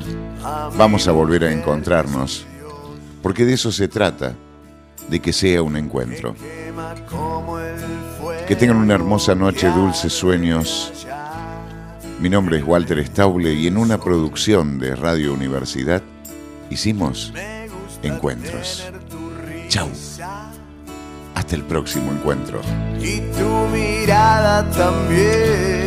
vamos 0.79 1.09
a 1.09 1.13
volver 1.13 1.43
a 1.43 1.53
encontrarnos, 1.53 2.47
porque 3.21 3.45
de 3.45 3.55
eso 3.55 3.73
se 3.73 3.89
trata, 3.89 4.35
de 5.09 5.19
que 5.19 5.33
sea 5.33 5.61
un 5.63 5.77
encuentro. 5.77 6.37
Que 8.47 8.57
tengan 8.57 8.77
una 8.77 8.95
hermosa 8.95 9.35
noche, 9.35 9.71
dulces 9.71 10.13
sueños. 10.13 11.07
Mi 12.21 12.29
nombre 12.29 12.59
es 12.59 12.65
Walter 12.65 13.05
Stauble 13.07 13.53
y 13.53 13.67
en 13.67 13.77
una 13.77 13.99
producción 13.99 14.79
de 14.79 14.95
Radio 14.97 15.35
Universidad 15.35 16.03
hicimos 16.71 17.33
encuentros. 18.03 18.85
Chau. 19.69 19.89
Hasta 21.35 21.57
el 21.57 21.65
próximo 21.65 22.13
encuentro. 22.13 22.61
Y 23.01 23.21
tu 23.37 23.69
mirada 23.73 24.69
también. 24.71 25.84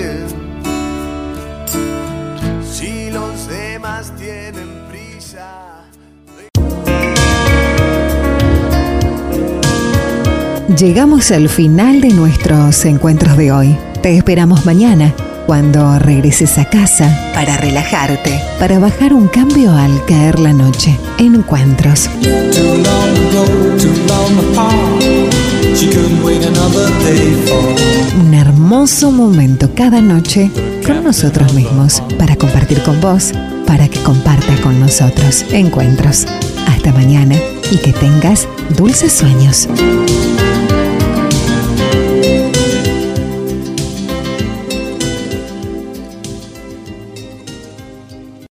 Llegamos 10.77 11.31
al 11.31 11.49
final 11.49 12.01
de 12.01 12.09
nuestros 12.09 12.85
encuentros 12.85 13.35
de 13.35 13.51
hoy. 13.51 13.75
Te 14.03 14.15
esperamos 14.15 14.63
mañana 14.63 15.11
cuando 15.47 15.97
regreses 15.97 16.59
a 16.59 16.65
casa 16.65 17.31
para 17.33 17.57
relajarte, 17.57 18.39
para 18.59 18.77
bajar 18.77 19.11
un 19.11 19.27
cambio 19.27 19.71
al 19.71 20.05
caer 20.05 20.37
la 20.37 20.53
noche. 20.53 20.95
Encuentros. 21.17 22.07
Un 28.19 28.33
hermoso 28.35 29.11
momento 29.11 29.71
cada 29.73 29.99
noche 29.99 30.51
con 30.85 31.03
nosotros 31.03 31.53
mismos 31.55 32.03
para 32.19 32.35
compartir 32.35 32.83
con 32.83 33.01
vos, 33.01 33.31
para 33.65 33.87
que 33.87 33.99
compartas 34.01 34.59
con 34.59 34.79
nosotros. 34.79 35.43
Encuentros. 35.51 36.27
Hasta 36.67 36.91
mañana 36.91 37.35
y 37.71 37.77
que 37.77 37.93
tengas 37.93 38.47
dulces 38.77 39.11
sueños. 39.11 39.67